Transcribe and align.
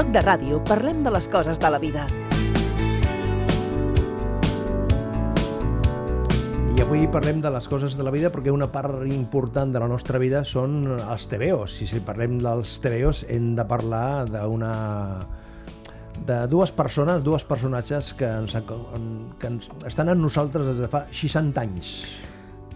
Toc 0.00 0.14
de 0.14 0.20
Ràdio 0.24 0.58
parlem 0.64 1.02
de 1.04 1.10
les 1.12 1.26
coses 1.28 1.58
de 1.60 1.68
la 1.68 1.76
vida. 1.76 2.06
I 6.72 6.80
avui 6.80 7.02
parlem 7.12 7.42
de 7.44 7.50
les 7.52 7.68
coses 7.68 7.98
de 7.98 8.06
la 8.06 8.12
vida 8.14 8.30
perquè 8.32 8.48
una 8.48 8.70
part 8.72 9.02
important 9.04 9.74
de 9.74 9.82
la 9.82 9.90
nostra 9.92 10.16
vida 10.22 10.40
són 10.48 10.86
els 10.94 11.28
TVOs. 11.28 11.74
I 11.84 11.90
si 11.90 12.00
parlem 12.06 12.38
dels 12.40 12.78
TVOs 12.80 13.26
hem 13.28 13.52
de 13.58 13.68
parlar 13.68 14.24
d'una 14.30 14.72
de 16.16 16.40
dues 16.48 16.72
persones, 16.72 17.20
dues 17.20 17.44
personatges 17.44 18.14
que, 18.16 18.32
ens, 18.40 18.56
que 18.56 19.52
ens, 19.52 19.68
estan 19.84 20.14
amb 20.14 20.24
nosaltres 20.24 20.72
des 20.72 20.80
de 20.80 20.88
fa 20.88 21.04
60 21.12 21.60
anys. 21.68 21.94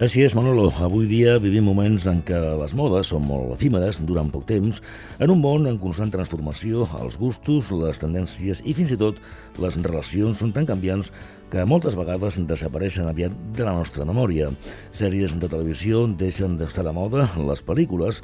Així 0.04 0.20
és, 0.20 0.34
Manolo. 0.36 0.66
Avui 0.84 1.06
dia 1.08 1.38
vivim 1.40 1.64
moments 1.64 2.04
en 2.10 2.18
què 2.28 2.36
les 2.60 2.74
modes 2.76 3.08
són 3.08 3.22
molt 3.24 3.54
efímeres, 3.54 4.02
duran 4.04 4.28
poc 4.28 4.42
temps, 4.50 4.82
en 5.16 5.32
un 5.32 5.40
món 5.40 5.64
en 5.70 5.78
constant 5.80 6.10
transformació, 6.12 6.84
els 7.00 7.16
gustos, 7.16 7.70
les 7.72 8.02
tendències 8.02 8.60
i 8.68 8.74
fins 8.76 8.92
i 8.92 8.98
tot 9.00 9.22
les 9.64 9.78
relacions 9.80 10.42
són 10.45 10.52
tan 10.52 10.68
canviants 10.68 11.09
que 11.54 11.62
moltes 11.70 11.94
vegades 11.94 12.34
desapareixen 12.50 13.06
aviat 13.06 13.34
de 13.54 13.62
la 13.62 13.76
nostra 13.76 14.02
memòria. 14.02 14.48
Sèries 14.90 15.36
de 15.38 15.46
televisió 15.46 16.00
deixen 16.18 16.56
d'estar 16.58 16.82
de 16.82 16.90
moda, 16.96 17.28
les 17.46 17.62
pel·lícules 17.62 18.18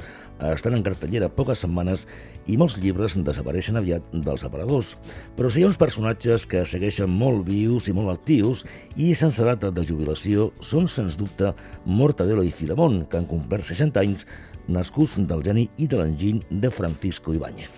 estan 0.49 0.75
en 0.75 0.83
cartellera 0.83 1.29
poques 1.31 1.63
setmanes 1.63 2.03
i 2.51 2.57
molts 2.59 2.75
llibres 2.83 3.15
desapareixen 3.15 3.79
aviat 3.79 4.03
dels 4.11 4.43
aparadors. 4.43 4.97
Però 5.37 5.47
si 5.47 5.61
hi 5.61 5.63
ha 5.63 5.69
uns 5.69 5.79
personatges 5.79 6.43
que 6.43 6.65
segueixen 6.67 7.07
molt 7.07 7.45
vius 7.47 7.87
i 7.87 7.95
molt 7.95 8.11
actius 8.17 8.65
i 8.99 9.13
sense 9.15 9.47
data 9.47 9.71
de 9.71 9.87
jubilació 9.87 10.49
són, 10.59 10.91
sens 10.91 11.15
dubte, 11.15 11.53
Mortadelo 11.85 12.43
i 12.43 12.51
Filemón, 12.51 13.05
que 13.07 13.21
han 13.21 13.31
complert 13.31 13.71
60 13.71 14.03
anys 14.03 14.27
nascuts 14.67 15.17
del 15.17 15.43
geni 15.45 15.69
i 15.77 15.87
de 15.87 15.97
l'enginy 15.99 16.41
de 16.49 16.71
Francisco 16.71 17.33
Ibáñez. 17.33 17.71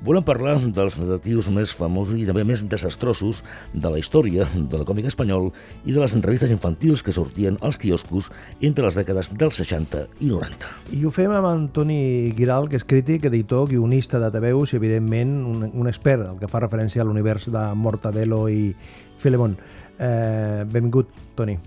Volem 0.00 0.24
parlar 0.24 0.54
dels 0.72 0.94
detectius 0.96 1.50
més 1.52 1.74
famosos 1.76 2.16
i 2.16 2.24
també 2.24 2.40
més 2.48 2.62
desastrosos 2.64 3.42
de 3.74 3.90
la 3.92 3.98
història 4.00 4.46
del 4.54 4.86
còmic 4.88 5.10
espanyol 5.10 5.50
i 5.84 5.92
de 5.92 6.00
les 6.00 6.14
entrevistes 6.16 6.52
infantils 6.54 7.02
que 7.04 7.12
sortien 7.12 7.58
als 7.60 7.76
quioscos 7.76 8.30
entre 8.64 8.86
les 8.86 8.96
dècades 8.96 9.28
dels 9.36 9.60
60 9.60 10.06
i 10.24 10.30
90. 10.30 10.70
I 10.96 11.04
ho 11.04 11.12
fem 11.12 11.34
amb 11.36 11.50
Antoni 11.50 12.32
Giral, 12.38 12.70
que 12.72 12.80
és 12.80 12.86
crític, 12.88 13.26
editor, 13.28 13.68
guionista 13.68 14.22
de 14.22 14.30
TVUs 14.32 14.72
i, 14.72 14.78
evidentment, 14.80 15.34
un, 15.50 15.68
un 15.68 15.92
expert 15.92 16.24
del 16.24 16.40
que 16.40 16.48
fa 16.48 16.64
referència 16.64 17.04
a 17.04 17.08
l'univers 17.08 17.50
de 17.52 17.66
Mortadelo 17.76 18.46
i 18.48 18.70
Filemón. 19.20 19.58
Eh, 20.00 20.64
benvingut, 20.64 21.12
Toni. 21.36 21.58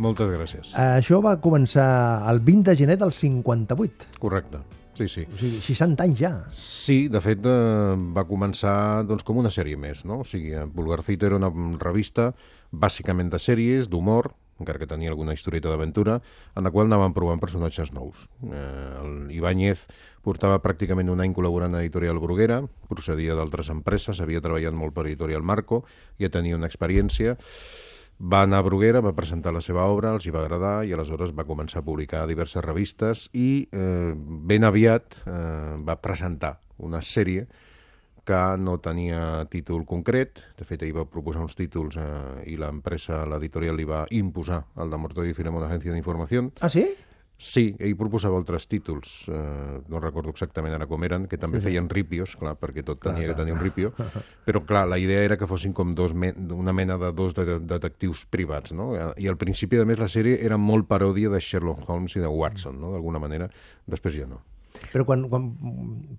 Moltes 0.00 0.30
gràcies. 0.32 0.70
Això 0.78 1.20
va 1.24 1.34
començar 1.42 1.88
el 2.30 2.40
20 2.40 2.70
de 2.70 2.76
gener 2.76 2.96
del 3.00 3.12
58. 3.12 4.16
Correcte. 4.22 4.62
Sí, 4.94 5.08
sí. 5.08 5.24
O 5.24 5.38
sigui, 5.40 5.60
60 5.64 6.04
anys 6.04 6.20
ja. 6.20 6.32
Sí, 6.52 7.08
de 7.12 7.20
fet, 7.24 7.46
eh, 7.48 7.96
va 8.16 8.26
començar 8.28 9.04
doncs, 9.08 9.24
com 9.24 9.40
una 9.40 9.50
sèrie 9.52 9.76
més, 9.80 10.04
no? 10.04 10.20
O 10.20 10.28
sigui, 10.28 10.52
Vulgarcito 10.74 11.28
era 11.28 11.40
una 11.40 11.50
revista 11.80 12.32
bàsicament 12.72 13.32
de 13.32 13.40
sèries, 13.40 13.88
d'humor, 13.88 14.32
encara 14.62 14.78
que 14.78 14.86
tenia 14.86 15.10
alguna 15.10 15.34
historieta 15.34 15.70
d'aventura, 15.72 16.20
en 16.54 16.64
la 16.64 16.70
qual 16.70 16.86
anaven 16.86 17.14
provant 17.16 17.40
personatges 17.40 17.92
nous. 17.96 18.28
Eh, 18.44 18.58
el 19.02 19.32
Ibáñez 19.34 19.86
portava 20.22 20.60
pràcticament 20.62 21.10
un 21.10 21.24
any 21.24 21.32
col·laborant 21.34 21.74
a 21.74 21.80
Editorial 21.82 22.20
Bruguera, 22.22 22.60
procedia 22.88 23.36
d'altres 23.38 23.72
empreses, 23.72 24.20
havia 24.20 24.44
treballat 24.44 24.76
molt 24.76 24.94
per 24.94 25.06
Editorial 25.08 25.42
Marco, 25.42 25.82
ja 26.20 26.30
tenia 26.30 26.58
una 26.60 26.70
experiència, 26.70 27.38
va 28.22 28.44
anar 28.46 28.60
a 28.62 28.66
Bruguera, 28.66 29.02
va 29.02 29.14
presentar 29.16 29.52
la 29.54 29.60
seva 29.64 29.88
obra, 29.90 30.12
els 30.14 30.26
hi 30.26 30.32
va 30.34 30.44
agradar 30.44 30.84
i 30.86 30.94
aleshores 30.94 31.34
va 31.34 31.46
començar 31.48 31.80
a 31.80 31.86
publicar 31.86 32.22
diverses 32.30 32.62
revistes 32.64 33.26
i 33.34 33.66
eh, 33.72 34.12
ben 34.14 34.64
aviat 34.64 35.18
eh, 35.26 35.76
va 35.82 35.98
presentar 35.98 36.56
una 36.78 37.02
sèrie 37.02 37.48
que 38.22 38.40
no 38.62 38.76
tenia 38.78 39.42
títol 39.50 39.82
concret, 39.82 40.44
de 40.54 40.66
fet 40.66 40.84
ell 40.86 40.94
va 40.94 41.08
proposar 41.10 41.42
uns 41.42 41.58
títols 41.58 41.98
eh, 41.98 42.04
i 42.52 42.58
l'empresa, 42.60 43.24
l'editorial 43.26 43.80
li 43.80 43.88
va 43.88 44.04
imposar 44.14 44.62
el 44.78 44.94
de 44.94 45.00
Mortó 45.02 45.26
i 45.26 45.34
Filemón 45.34 45.66
Agència 45.66 45.94
d'Informació. 45.96 46.46
Ah, 46.62 46.70
sí? 46.70 46.86
Sí, 47.42 47.72
ell 47.82 47.96
proposava 47.98 48.38
altres 48.38 48.68
títols, 48.70 49.24
eh, 49.26 49.80
no 49.90 49.98
recordo 49.98 50.30
exactament 50.30 50.76
ara 50.76 50.86
com 50.86 51.02
eren, 51.02 51.24
que 51.26 51.40
també 51.42 51.58
sí, 51.58 51.64
sí. 51.64 51.72
feien 51.72 51.88
ripios, 51.90 52.36
clar, 52.38 52.52
perquè 52.60 52.84
tot 52.86 53.00
tenia 53.02 53.24
clar, 53.24 53.32
que 53.32 53.38
tenir 53.40 53.56
un 53.56 53.58
ripio, 53.64 53.90
però 54.46 54.62
clar, 54.68 54.84
la 54.92 55.00
idea 55.02 55.24
era 55.26 55.38
que 55.40 55.48
fossin 55.50 55.74
com 55.74 55.96
dos 55.98 56.14
me 56.14 56.30
una 56.54 56.72
mena 56.72 57.00
de 57.02 57.10
dos 57.18 57.34
de 57.34 57.58
detectius 57.58 58.22
privats, 58.30 58.70
no? 58.78 58.92
I 59.18 59.26
al 59.26 59.40
principi, 59.40 59.82
a 59.82 59.88
més, 59.88 59.98
la 59.98 60.10
sèrie 60.12 60.38
era 60.38 60.60
molt 60.60 60.86
paròdia 60.86 61.34
de 61.34 61.42
Sherlock 61.42 61.90
Holmes 61.90 62.14
i 62.14 62.22
de 62.22 62.30
Watson, 62.30 62.78
no? 62.78 62.94
D'alguna 62.94 63.18
manera, 63.26 63.50
després 63.90 64.20
ja 64.22 64.30
no. 64.30 64.38
Però 64.92 65.04
quan, 65.08 65.26
quan 65.30 65.48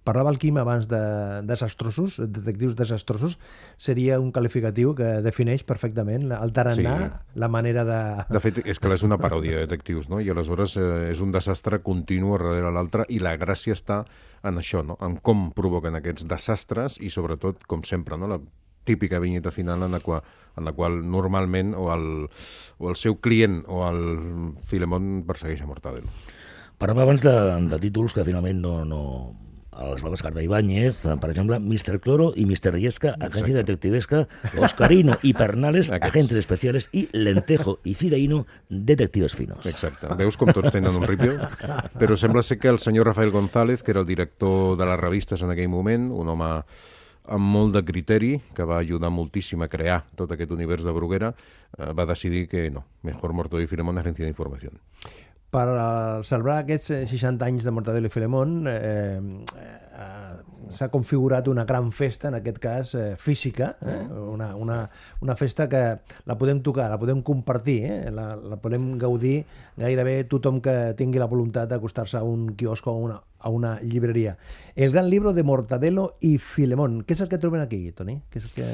parlava 0.06 0.32
el 0.34 0.40
Quim 0.42 0.58
abans 0.62 0.88
de 0.90 1.02
desastrosos, 1.50 2.20
detectius 2.22 2.76
desastrosos, 2.80 3.38
seria 3.78 4.20
un 4.22 4.32
qualificatiu 4.36 4.94
que 4.98 5.10
defineix 5.26 5.66
perfectament 5.68 6.30
el 6.36 6.54
tarannà, 6.56 6.96
sí. 7.02 7.40
la 7.42 7.50
manera 7.52 7.86
de... 7.88 8.00
De 8.34 8.44
fet, 8.44 8.62
és 8.66 8.82
que 8.82 8.94
és 8.94 9.06
una 9.06 9.20
paròdia 9.22 9.58
de 9.58 9.68
detectius, 9.68 10.10
no? 10.12 10.22
I 10.22 10.30
aleshores 10.34 10.78
eh, 10.78 10.90
és 11.12 11.24
un 11.24 11.34
desastre 11.34 11.82
continu 11.86 12.36
darrere 12.38 12.74
l'altre 12.74 13.08
i 13.10 13.20
la 13.24 13.36
gràcia 13.42 13.78
està 13.78 14.04
en 14.44 14.60
això, 14.60 14.84
no? 14.86 14.98
En 15.02 15.18
com 15.24 15.50
provoquen 15.56 15.98
aquests 16.00 16.28
desastres 16.30 17.00
i 17.02 17.12
sobretot, 17.14 17.66
com 17.70 17.86
sempre, 17.88 18.20
no? 18.20 18.30
La 18.30 18.40
típica 18.84 19.20
vinyeta 19.20 19.52
final 19.52 19.84
en 19.84 19.92
la 19.96 20.00
qual, 20.04 20.24
en 20.58 20.66
la 20.66 20.74
qual 20.74 21.00
normalment 21.10 21.74
o 21.74 21.88
el, 21.94 22.08
o 22.78 22.90
el 22.92 23.00
seu 23.00 23.16
client 23.24 23.64
o 23.68 23.84
el 23.88 24.02
Filemón 24.68 25.24
persegueix 25.28 25.64
a 25.64 25.70
Mortadelo. 25.70 26.12
Parlava 26.84 27.06
abans 27.08 27.22
de, 27.24 27.32
de 27.72 27.78
títols 27.80 28.12
que 28.12 28.26
finalment 28.28 28.58
no, 28.60 28.72
no, 28.84 29.04
els 29.86 30.02
va 30.04 30.10
descartar 30.12 30.42
Ibáñez, 30.44 30.98
per 31.22 31.30
exemple, 31.30 31.56
Mr. 31.56 32.02
Cloro 32.04 32.26
i 32.36 32.44
Mr. 32.44 32.76
Yesca, 32.76 33.14
Agencia 33.24 33.56
Detectivesca, 33.62 34.26
Oscarino 34.60 35.16
i 35.24 35.32
Pernales, 35.32 35.94
Agentes 35.96 36.42
Especiales 36.42 36.90
i 36.92 37.06
Lentejo 37.16 37.78
i 37.88 37.94
Fideino, 37.96 38.42
Detectives 38.68 39.32
Finos. 39.40 39.64
Exacte. 39.72 40.12
Veus 40.20 40.36
com 40.36 40.52
tots 40.52 40.76
tenen 40.76 41.00
un 41.00 41.08
ripio? 41.08 41.38
Però 42.04 42.20
sembla 42.20 42.44
ser 42.44 42.60
que 42.60 42.74
el 42.76 42.84
senyor 42.84 43.14
Rafael 43.14 43.32
González, 43.32 43.80
que 43.80 43.96
era 43.96 44.04
el 44.04 44.10
director 44.12 44.76
de 44.76 44.92
les 44.92 45.00
revistes 45.00 45.40
en 45.40 45.56
aquell 45.56 45.72
moment, 45.72 46.12
un 46.12 46.36
home 46.36 46.52
amb 47.32 47.54
molt 47.56 47.78
de 47.78 47.88
criteri, 47.88 48.34
que 48.52 48.68
va 48.68 48.84
ajudar 48.84 49.08
moltíssim 49.08 49.64
a 49.64 49.72
crear 49.72 50.02
tot 50.20 50.36
aquest 50.36 50.52
univers 50.52 50.84
de 50.84 50.92
Bruguera, 50.92 51.32
eh, 51.80 51.94
va 51.96 52.12
decidir 52.12 52.50
que 52.52 52.68
no, 52.76 52.84
mejor 53.08 53.32
Morto 53.32 53.64
i 53.64 53.72
Filemón, 53.72 54.04
Agencia 54.04 54.28
d'Informació 54.28 54.76
per 55.54 55.68
celebrar 56.26 56.64
aquests 56.64 56.92
60 57.12 57.46
anys 57.46 57.68
de 57.68 57.74
Mortadelo 57.74 58.10
i 58.10 58.14
Filemón 58.14 58.64
eh, 58.70 59.20
eh, 59.54 60.14
s'ha 60.74 60.90
configurat 60.90 61.48
una 61.52 61.66
gran 61.70 61.92
festa, 61.94 62.30
en 62.32 62.40
aquest 62.40 62.58
cas 62.64 62.94
eh, 62.98 63.14
física, 63.20 63.76
eh? 63.82 64.00
Mm. 64.02 64.24
una, 64.34 64.48
una, 64.56 64.78
una 65.22 65.36
festa 65.38 65.68
que 65.70 65.84
la 66.26 66.38
podem 66.40 66.64
tocar, 66.66 66.90
la 66.90 66.98
podem 67.00 67.22
compartir, 67.22 67.78
eh? 67.86 68.12
la, 68.12 68.34
la 68.36 68.58
podem 68.62 68.96
gaudir 69.02 69.44
gairebé 69.78 70.24
tothom 70.32 70.62
que 70.64 70.76
tingui 70.98 71.22
la 71.22 71.30
voluntat 71.30 71.70
d'acostar-se 71.70 72.18
a 72.18 72.24
un 72.26 72.50
quiosc 72.58 72.88
o 72.90 72.98
una, 73.06 73.20
a 73.44 73.52
una 73.54 73.76
llibreria. 73.82 74.38
El 74.76 74.92
gran 74.92 75.10
libro 75.12 75.34
de 75.34 75.44
Mortadelo 75.44 76.16
i 76.26 76.38
Filemón. 76.42 77.02
Què 77.04 77.14
és 77.14 77.22
el 77.22 77.30
que 77.30 77.38
troben 77.38 77.62
aquí, 77.62 77.82
Toni? 77.94 78.16
Què 78.32 78.42
és 78.42 78.48
el 78.48 78.56
que... 78.56 78.70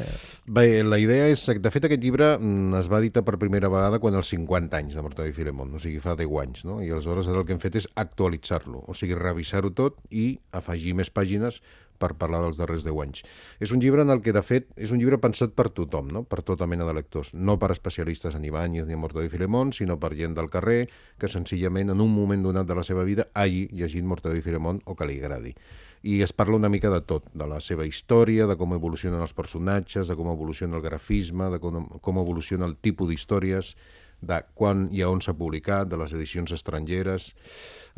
Bé, 0.45 0.67
la 0.85 1.01
idea 1.01 1.27
és... 1.33 1.43
De 1.59 1.73
fet, 1.73 1.89
aquest 1.89 2.05
llibre 2.05 2.31
mm, 2.37 2.77
es 2.79 2.87
va 2.91 3.01
editar 3.03 3.25
per 3.27 3.39
primera 3.41 3.71
vegada 3.73 3.99
quan 3.99 4.15
els 4.15 4.31
50 4.31 4.79
anys 4.79 4.95
de 4.95 5.03
Mortadelo 5.03 5.33
i 5.33 5.35
Filemón, 5.35 5.73
o 5.75 5.81
sigui, 5.81 5.99
fa 6.03 6.15
10 6.19 6.39
anys, 6.45 6.63
no? 6.69 6.79
I 6.85 6.93
aleshores 6.93 7.27
el 7.27 7.41
que 7.43 7.57
hem 7.57 7.61
fet 7.63 7.81
és 7.81 7.89
actualitzar-lo, 7.99 8.85
o 8.87 8.95
sigui, 8.95 9.17
revisar-ho 9.19 9.73
tot 9.75 9.99
i 10.13 10.31
afegir 10.55 10.95
més 11.01 11.11
pàgines 11.11 11.59
per 11.99 12.15
parlar 12.19 12.41
dels 12.45 12.57
darrers 12.59 12.85
10 12.87 13.01
anys. 13.03 13.23
És 13.59 13.73
un 13.75 13.83
llibre 13.83 14.05
en 14.05 14.13
el 14.13 14.23
que, 14.25 14.33
de 14.35 14.43
fet, 14.45 14.69
és 14.79 14.93
un 14.95 15.01
llibre 15.01 15.19
pensat 15.21 15.53
per 15.57 15.67
tothom, 15.75 16.09
no? 16.13 16.23
per 16.23 16.41
tota 16.47 16.67
mena 16.69 16.87
de 16.87 16.95
lectors. 16.95 17.33
No 17.33 17.59
per 17.59 17.71
especialistes 17.75 18.35
en 18.35 18.47
Ibáñez 18.47 18.87
ni 18.87 18.95
en 18.95 19.03
Mortadelo 19.03 19.27
i 19.27 19.33
Filemón, 19.33 19.73
sinó 19.75 19.99
per 19.99 20.15
gent 20.15 20.37
del 20.37 20.49
carrer 20.49 20.87
que 21.19 21.29
senzillament 21.29 21.91
en 21.93 22.01
un 22.01 22.15
moment 22.15 22.43
donat 22.47 22.67
de 22.69 22.79
la 22.79 22.87
seva 22.87 23.03
vida 23.03 23.27
hagi 23.33 23.67
llegit 23.75 24.07
Mortadelo 24.07 24.39
i 24.39 24.45
Filemón 24.45 24.81
o 24.85 24.95
que 24.95 25.07
li 25.09 25.19
agradi. 25.19 25.55
I 26.01 26.21
es 26.23 26.31
parla 26.31 26.55
una 26.55 26.69
mica 26.71 26.89
de 26.89 27.01
tot, 27.03 27.25
de 27.35 27.45
la 27.47 27.59
seva 27.59 27.83
història, 27.85 28.45
de 28.47 28.55
com 28.55 28.71
evolucionen 28.71 29.19
els 29.19 29.35
personatges, 29.35 30.07
de 30.07 30.15
com 30.15 30.29
evoluciona 30.31 30.77
el 30.79 30.85
grafisme, 30.85 31.49
de 31.51 31.59
com, 31.59 31.89
com 31.99 32.21
evoluciona 32.21 32.69
el 32.69 32.77
tipus 32.79 33.11
d'històries, 33.11 33.73
de 34.21 34.39
quan 34.57 34.87
i 34.95 35.03
a 35.03 35.09
on 35.09 35.21
s'ha 35.23 35.35
publicat, 35.37 35.87
de 35.89 35.99
les 35.99 36.13
edicions 36.15 36.51
estrangeres, 36.55 37.31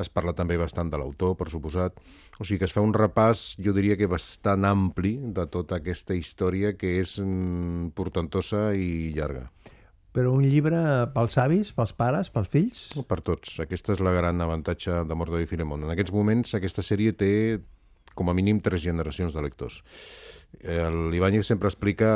es 0.02 0.10
parla 0.10 0.34
també 0.38 0.58
bastant 0.60 0.92
de 0.92 1.00
l'autor, 1.02 1.36
per 1.40 1.50
suposat. 1.50 1.98
O 2.40 2.46
sigui 2.46 2.62
que 2.62 2.70
es 2.70 2.76
fa 2.76 2.84
un 2.86 2.94
repàs, 2.96 3.56
jo 3.62 3.74
diria 3.78 3.98
que 3.98 4.10
bastant 4.12 4.66
ampli, 4.68 5.18
de 5.34 5.48
tota 5.52 5.82
aquesta 5.82 6.18
història 6.18 6.76
que 6.78 7.00
és 7.02 7.18
mm, 7.22 7.92
portentosa 7.98 8.72
i 8.78 9.12
llarga. 9.16 9.48
Però 10.12 10.34
un 10.36 10.44
llibre 10.44 10.78
pels 11.16 11.38
avis, 11.40 11.72
pels 11.72 11.94
pares, 11.96 12.30
pels 12.34 12.50
fills? 12.52 12.80
Per 13.08 13.22
tots. 13.24 13.62
Aquesta 13.64 13.96
és 13.96 14.02
la 14.04 14.12
gran 14.12 14.44
avantatge 14.44 15.06
de 15.08 15.16
Mordo 15.16 15.40
i 15.40 15.48
Filemón. 15.48 15.86
En 15.86 15.94
aquests 15.94 16.12
moments 16.12 16.58
aquesta 16.58 16.84
sèrie 16.84 17.16
té 17.16 17.32
com 18.16 18.28
a 18.28 18.36
mínim 18.36 18.60
tres 18.60 18.84
generacions 18.84 19.34
de 19.34 19.44
lectors. 19.44 19.80
L'Ibáñez 20.60 21.48
sempre 21.48 21.72
explica, 21.72 22.12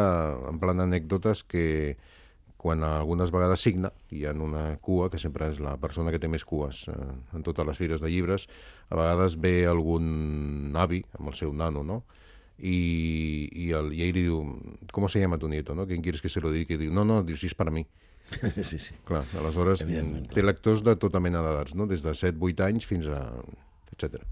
en 0.49 0.59
plan 0.59 0.83
anècdotes, 0.83 1.45
que 1.47 1.95
quan 2.65 2.81
algunes 2.81 3.29
vegades 3.29 3.61
signa, 3.61 3.91
hi 4.09 4.23
ha 4.25 4.33
una 4.33 4.65
cua, 4.81 5.11
que 5.13 5.21
sempre 5.21 5.51
és 5.53 5.61
la 5.61 5.75
persona 5.77 6.09
que 6.09 6.17
té 6.17 6.29
més 6.31 6.45
cues 6.49 6.87
eh, 6.89 6.95
en 7.37 7.45
totes 7.45 7.67
les 7.67 7.77
fires 7.77 8.01
de 8.01 8.09
llibres, 8.09 8.47
a 8.89 8.97
vegades 8.97 9.37
ve 9.37 9.67
algun 9.69 10.73
avi 10.73 11.03
amb 11.19 11.29
el 11.29 11.37
seu 11.37 11.53
nano, 11.53 11.85
no?, 11.85 12.01
y, 12.57 13.49
y, 13.51 13.71
el, 13.71 13.91
y 13.93 14.03
ell 14.03 14.15
li 14.15 14.23
diu, 14.23 14.39
¿cómo 14.95 15.09
se 15.09 15.19
llama 15.19 15.37
tu 15.37 15.49
nieto? 15.49 15.75
No? 15.75 15.85
¿Quién 15.85 16.01
quieres 16.01 16.21
que 16.21 16.29
se 16.29 16.39
lo 16.39 16.51
dedique? 16.51 16.75
I 16.75 16.85
diu, 16.85 16.93
no, 16.93 17.03
no, 17.03 17.19
diu, 17.27 17.35
si 17.35 17.49
és 17.51 17.55
per 17.57 17.67
a 17.67 17.73
mi. 17.75 17.83
sí, 18.69 18.79
sí. 18.79 18.95
Clar, 19.05 19.25
aleshores 19.37 19.83
té 20.31 20.43
lectors 20.43 20.81
de 20.87 20.95
tota 20.95 21.19
mena 21.19 21.43
d'edats, 21.45 21.75
no? 21.75 21.85
des 21.91 22.01
de 22.05 22.15
7-8 22.15 22.63
anys 22.69 22.87
fins 22.87 23.11
a... 23.11 23.19
etc. 23.91 24.23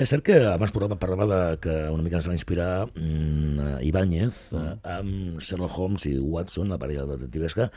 És 0.00 0.08
cert 0.08 0.24
que 0.24 0.36
abans 0.48 0.72
parlava, 0.72 0.96
parlava 0.96 1.26
de 1.28 1.56
que 1.60 1.72
una 1.92 2.00
mica 2.00 2.16
ens 2.16 2.28
va 2.30 2.32
inspirar 2.32 2.70
mm, 2.88 3.82
Ibáñez 3.84 4.38
mm. 4.56 4.78
amb 4.96 5.42
Sherlock 5.44 5.76
Holmes 5.76 6.06
i 6.08 6.14
Watson, 6.16 6.70
la 6.72 6.78
parella 6.80 7.04
detectivesca. 7.10 7.68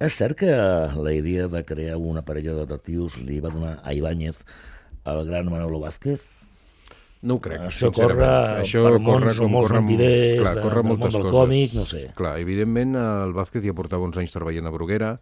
És 0.00 0.16
cert 0.16 0.38
que 0.40 0.48
la 0.48 1.12
idea 1.12 1.44
de 1.52 1.62
crear 1.68 1.98
una 2.00 2.24
parella 2.24 2.54
de 2.56 2.64
detectius 2.64 3.18
li 3.20 3.42
va 3.44 3.52
donar 3.52 3.74
a 3.84 3.92
Ibáñez 3.92 4.40
el 5.12 5.22
gran 5.28 5.52
Manolo 5.52 5.80
Vázquez? 5.84 6.24
No 7.26 7.36
ho 7.36 7.40
crec, 7.44 7.62
Això 7.68 7.90
corre 7.92 8.26
Això 8.62 8.82
per 8.86 8.96
corre 8.96 9.04
mons 9.04 9.40
com 9.40 9.52
molts 9.52 9.70
corre, 9.70 9.82
mentiders, 9.82 10.40
clar, 10.40 10.54
de- 10.56 10.64
corre 10.64 10.82
del 10.82 10.88
món 10.88 11.00
del 11.04 11.16
coses. 11.16 11.32
còmic, 11.36 11.76
no 11.76 11.84
sé. 11.88 12.02
Clar, 12.16 12.38
evidentment 12.40 12.96
el 13.00 13.36
Vázquez 13.36 13.64
ja 13.64 13.76
portava 13.76 14.08
uns 14.08 14.16
anys 14.20 14.32
treballant 14.32 14.68
a 14.68 14.72
Bruguera 14.72 15.18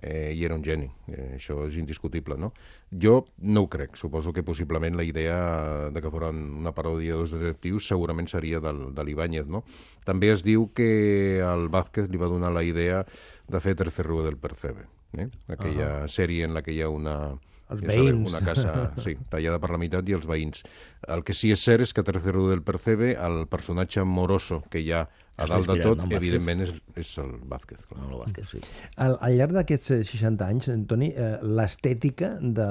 eh, 0.00 0.32
i 0.34 0.44
era 0.44 0.54
un 0.54 0.62
geni, 0.64 0.88
eh, 1.08 1.36
això 1.36 1.60
és 1.66 1.76
indiscutible, 1.80 2.36
no? 2.40 2.52
Jo 2.90 3.24
no 3.38 3.64
ho 3.64 3.68
crec, 3.72 3.96
suposo 4.00 4.32
que 4.32 4.44
possiblement 4.46 4.96
la 4.96 5.04
idea 5.04 5.90
de 5.90 6.02
que 6.02 6.12
foren 6.12 6.40
una 6.60 6.72
paròdia 6.76 7.14
de 7.14 7.20
dos 7.24 7.34
detectius 7.34 7.88
segurament 7.90 8.30
seria 8.30 8.60
del, 8.60 8.90
de 8.94 9.04
l'Ibáñez, 9.04 9.46
no? 9.46 9.64
També 10.06 10.32
es 10.32 10.44
diu 10.46 10.70
que 10.74 11.42
al 11.44 11.68
Vázquez 11.68 12.08
li 12.10 12.20
va 12.20 12.30
donar 12.32 12.52
la 12.54 12.64
idea 12.64 13.04
de 13.48 13.60
fer 13.60 13.76
Tercer 13.76 14.06
Rue 14.06 14.24
del 14.26 14.38
Percebe, 14.38 14.86
eh? 15.18 15.28
aquella 15.48 16.08
sèrie 16.08 16.46
en 16.46 16.54
la 16.54 16.62
que 16.62 16.74
hi 16.74 16.82
ha 16.82 16.90
una... 16.90 17.36
Els 17.70 17.82
veïns. 17.86 18.32
Una 18.32 18.42
casa, 18.44 18.74
sí, 19.02 19.16
tallada 19.30 19.60
per 19.62 19.70
la 19.74 19.80
meitat 19.80 20.08
i 20.10 20.16
els 20.16 20.26
veïns. 20.28 20.64
El 21.08 21.24
que 21.26 21.36
sí 21.36 21.52
és 21.54 21.62
cert 21.62 21.86
és 21.86 21.94
que 21.94 22.02
a 22.02 22.06
Tercer 22.06 22.34
Rue 22.34 22.50
del 22.50 22.62
Percebe, 22.66 23.14
el 23.14 23.44
personatge 23.50 24.04
moroso 24.04 24.62
que 24.70 24.82
hi 24.82 24.90
ha 24.96 25.04
a 25.40 25.46
dalt 25.48 25.70
de 25.70 25.76
tot, 25.80 26.02
evidentment 26.12 26.64
és, 26.66 26.72
és 27.00 27.10
el 27.22 27.32
Vázquez. 27.48 27.80
Clar. 27.86 28.00
Manolo 28.02 28.20
Vázquez, 28.24 28.50
sí. 28.52 28.60
Al, 29.00 29.16
al 29.24 29.36
llarg 29.38 29.56
d'aquests 29.56 29.94
eh, 29.96 30.00
60 30.04 30.48
anys, 30.52 30.70
Toni, 30.90 31.10
eh, 31.14 31.32
l'estètica 31.56 32.34
de, 32.40 32.70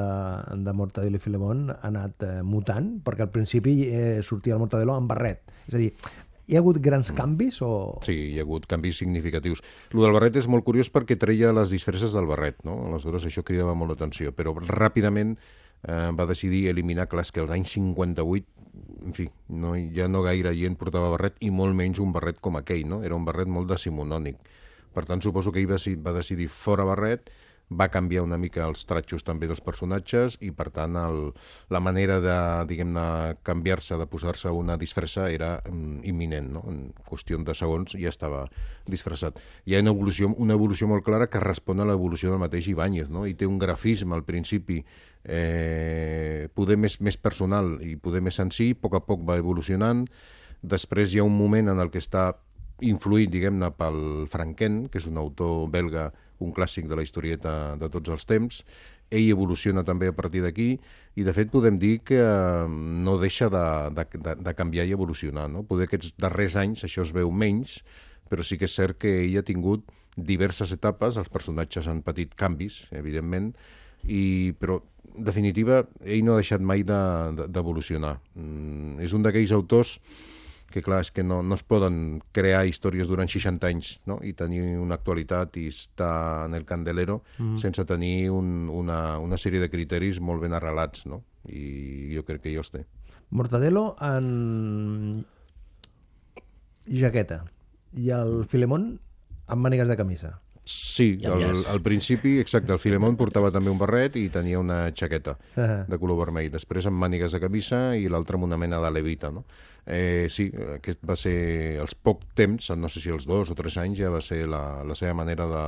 de 0.67 0.75
Mortadelo 0.77 1.17
i 1.17 1.23
Filemón 1.23 1.69
ha 1.73 1.79
anat 1.89 2.27
eh, 2.27 2.33
mutant, 2.45 2.97
perquè 3.05 3.25
al 3.25 3.33
principi 3.33 3.79
eh, 3.87 4.19
sortia 4.25 4.57
el 4.57 4.61
Mortadelo 4.61 4.97
amb 4.97 5.09
barret. 5.09 5.49
És 5.65 5.77
a 5.77 5.81
dir, 5.81 5.89
hi 6.49 6.57
ha 6.57 6.63
hagut 6.63 6.79
grans 6.81 7.11
canvis 7.13 7.61
o... 7.61 7.71
Sí, 8.05 8.15
hi 8.33 8.37
ha 8.39 8.45
hagut 8.45 8.65
canvis 8.69 8.97
significatius. 9.03 9.61
Lo 9.93 10.01
del 10.01 10.15
barret 10.15 10.39
és 10.41 10.47
molt 10.49 10.65
curiós 10.65 10.89
perquè 10.89 11.17
treia 11.21 11.51
les 11.53 11.69
disfresses 11.69 12.15
del 12.17 12.29
barret, 12.29 12.63
no? 12.65 12.79
Aleshores 12.87 13.27
això 13.29 13.43
cridava 13.45 13.75
molt 13.77 13.93
l'atenció, 13.93 14.33
però 14.33 14.55
ràpidament 14.57 15.35
eh, 15.37 16.09
va 16.17 16.25
decidir 16.29 16.65
eliminar, 16.71 17.05
clar, 17.11 17.27
que 17.29 17.43
als 17.43 17.53
anys 17.53 17.75
58, 17.77 18.65
en 19.05 19.13
fi, 19.13 19.27
no, 19.53 19.75
ja 19.93 20.09
no 20.09 20.23
gaire 20.25 20.55
gent 20.57 20.79
portava 20.79 21.11
barret 21.13 21.37
i 21.45 21.51
molt 21.53 21.77
menys 21.77 22.01
un 22.01 22.15
barret 22.15 22.41
com 22.41 22.57
aquell, 22.57 22.87
no? 22.89 23.03
Era 23.05 23.17
un 23.19 23.29
barret 23.29 23.51
molt 23.51 23.69
decimonònic. 23.69 24.41
Per 24.95 25.05
tant, 25.05 25.21
suposo 25.21 25.53
que 25.53 25.61
ell 25.61 25.69
va, 25.69 25.77
va 25.77 26.17
decidir 26.17 26.49
fora 26.49 26.87
barret, 26.87 27.29
va 27.69 27.87
canviar 27.93 28.23
una 28.25 28.37
mica 28.41 28.63
els 28.65 28.81
tratxos 28.89 29.23
també 29.25 29.47
dels 29.49 29.61
personatges 29.61 30.37
i, 30.41 30.49
per 30.55 30.69
tant, 30.73 30.95
el, 30.97 31.19
la 31.69 31.81
manera 31.83 32.17
de, 32.23 32.37
diguem-ne, 32.69 33.35
canviar-se, 33.45 33.97
de 33.99 34.07
posar-se 34.09 34.49
una 34.49 34.77
disfressa 34.81 35.27
era 35.29 35.51
mm, 35.61 35.99
imminent, 36.09 36.49
no? 36.55 36.63
En 36.71 36.79
qüestió 37.09 37.37
de 37.45 37.53
segons 37.53 37.93
ja 37.93 38.09
estava 38.09 38.47
disfressat. 38.89 39.37
Hi 39.65 39.77
ha 39.77 39.83
una 39.85 39.93
evolució, 39.93 40.31
una 40.37 40.57
evolució 40.57 40.89
molt 40.89 41.05
clara 41.05 41.29
que 41.29 41.41
respon 41.43 41.79
a 41.79 41.85
l'evolució 41.85 42.33
del 42.33 42.41
mateix 42.41 42.71
Ibáñez, 42.73 43.13
no? 43.13 43.27
I 43.29 43.37
té 43.37 43.45
un 43.45 43.59
grafisme 43.61 44.17
al 44.17 44.25
principi 44.25 44.81
eh, 45.23 46.49
poder 46.55 46.77
més, 46.77 46.97
més 47.05 47.17
personal 47.21 47.77
i 47.85 47.95
poder 48.01 48.23
més 48.25 48.41
senzill, 48.41 48.73
a 48.73 48.81
poc 48.81 48.97
a 48.97 49.05
poc 49.05 49.25
va 49.29 49.37
evolucionant, 49.37 50.07
després 50.61 51.13
hi 51.13 51.21
ha 51.21 51.27
un 51.27 51.37
moment 51.37 51.69
en 51.69 51.79
el 51.79 51.93
que 51.93 52.01
està 52.01 52.31
influït, 52.81 53.29
diguem-ne, 53.31 53.69
pel 53.75 54.25
Franquen, 54.31 54.85
que 54.89 54.99
és 55.01 55.07
un 55.09 55.19
autor 55.19 55.67
belga, 55.71 56.09
un 56.39 56.53
clàssic 56.55 56.87
de 56.87 56.95
la 56.95 57.03
historieta 57.05 57.75
de 57.79 57.89
tots 57.91 58.09
els 58.09 58.25
temps. 58.29 58.63
Ell 59.09 59.29
evoluciona 59.33 59.83
també 59.83 60.07
a 60.09 60.13
partir 60.15 60.41
d'aquí 60.43 60.69
i, 61.15 61.23
de 61.25 61.33
fet, 61.33 61.49
podem 61.51 61.79
dir 61.81 61.99
que 62.05 62.19
eh, 62.21 62.67
no 62.69 63.17
deixa 63.21 63.49
de, 63.49 63.63
de, 63.97 64.05
de, 64.19 64.35
de 64.45 64.53
canviar 64.55 64.85
i 64.87 64.93
evolucionar. 64.95 65.47
No? 65.49 65.63
Poder 65.67 65.87
aquests 65.89 66.13
darrers 66.17 66.55
anys 66.61 66.85
això 66.87 67.03
es 67.07 67.11
veu 67.15 67.31
menys, 67.31 67.79
però 68.29 68.45
sí 68.45 68.59
que 68.61 68.69
és 68.69 68.75
cert 68.77 68.99
que 69.01 69.15
ell 69.23 69.39
ha 69.41 69.45
tingut 69.47 69.87
diverses 70.15 70.71
etapes, 70.75 71.17
els 71.17 71.29
personatges 71.31 71.87
han 71.87 72.01
patit 72.05 72.33
canvis, 72.35 72.83
evidentment, 72.91 73.53
i, 74.05 74.53
però, 74.59 74.79
en 75.15 75.23
definitiva, 75.27 75.81
ell 76.05 76.23
no 76.23 76.33
ha 76.35 76.41
deixat 76.41 76.61
mai 76.61 76.83
de- 76.83 77.33
de- 77.37 77.47
d'evolucionar. 77.47 78.19
De, 78.35 78.41
mm, 78.41 78.99
és 79.03 79.13
un 79.13 79.23
d'aquells 79.23 79.51
autors 79.55 79.97
que 80.73 80.83
clar, 80.85 81.01
és 81.05 81.11
que 81.11 81.23
no, 81.25 81.41
no 81.43 81.57
es 81.57 81.63
poden 81.63 82.19
crear 82.35 82.65
històries 82.67 83.09
durant 83.09 83.29
60 83.31 83.69
anys 83.69 83.91
no? 84.09 84.19
i 84.25 84.33
tenir 84.37 84.61
una 84.79 84.97
actualitat 84.99 85.57
i 85.61 85.67
estar 85.71 86.45
en 86.45 86.57
el 86.57 86.65
candelero 86.69 87.19
mm. 87.37 87.57
sense 87.61 87.85
tenir 87.89 88.29
un, 88.33 88.69
una, 88.69 89.17
una 89.19 89.39
sèrie 89.41 89.61
de 89.61 89.69
criteris 89.71 90.21
molt 90.21 90.43
ben 90.45 90.55
arrelats, 90.57 91.05
no? 91.09 91.23
I 91.49 92.13
jo 92.15 92.25
crec 92.27 92.43
que 92.43 92.51
ell 92.51 92.61
els 92.61 92.73
té. 92.73 92.83
Mortadelo 93.29 93.93
en 94.03 95.23
jaqueta 96.89 97.43
i 97.93 98.09
el 98.13 98.43
Filemón 98.49 98.91
amb 99.49 99.65
mànigues 99.65 99.89
de 99.89 99.97
camisa. 99.97 100.35
Sí, 100.69 101.17
al, 101.25 101.63
al 101.65 101.81
principi, 101.81 102.35
exacte, 102.37 102.69
el 102.75 102.77
Filemón 102.81 103.15
portava 103.17 103.49
també 103.49 103.71
un 103.73 103.79
barret 103.81 104.19
i 104.21 104.27
tenia 104.29 104.59
una 104.61 104.91
jaqueta 104.93 105.33
Ah. 105.57 105.85
de 105.89 105.97
color 105.97 106.19
vermell, 106.27 106.51
després 106.53 106.85
amb 106.85 107.01
mànigues 107.01 107.33
de 107.33 107.39
camisa 107.41 107.95
i 107.97 108.05
l'altre 108.07 108.37
amb 108.37 108.45
una 108.45 108.57
mena 108.61 108.77
de 108.83 108.91
levita, 108.93 109.31
no? 109.33 109.45
Eh, 109.89 110.27
sí, 110.29 110.51
aquest 110.75 111.01
va 111.09 111.15
ser 111.17 111.79
els 111.81 111.95
poc 111.95 112.21
temps, 112.37 112.69
no 112.77 112.89
sé 112.89 113.01
si 113.01 113.09
els 113.09 113.25
dos 113.25 113.49
o 113.49 113.55
tres 113.57 113.79
anys, 113.81 113.97
ja 113.97 114.13
va 114.13 114.21
ser 114.21 114.43
la, 114.45 114.83
la 114.85 114.93
seva 114.95 115.17
manera 115.17 115.49
de 115.49 115.65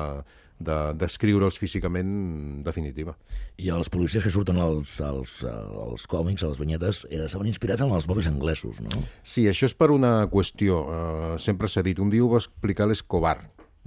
de 0.61 0.93
descriure'ls 0.93 1.57
físicament 1.57 2.61
definitiva. 2.61 3.15
I 3.57 3.71
els 3.73 3.89
policies 3.89 4.21
que 4.21 4.29
surten 4.29 4.59
als, 4.61 4.99
als, 5.01 5.39
als 5.41 6.05
còmics, 6.05 6.43
a 6.45 6.51
les 6.51 6.59
banyetes, 6.61 6.99
eren, 7.09 7.25
estaven 7.25 7.49
inspirats 7.49 7.81
en 7.81 7.89
els 7.89 8.05
bobis 8.05 8.27
anglesos, 8.29 8.77
no? 8.85 9.01
Sí, 9.25 9.47
això 9.49 9.65
és 9.65 9.73
per 9.73 9.89
una 9.89 10.27
qüestió. 10.29 10.83
Uh, 10.85 11.39
sempre 11.41 11.65
s'ha 11.65 11.81
dit, 11.81 11.97
un 11.97 12.13
dia 12.13 12.21
ho 12.21 12.29
va 12.29 12.37
explicar 12.43 12.85
l'Escobar, 12.85 13.39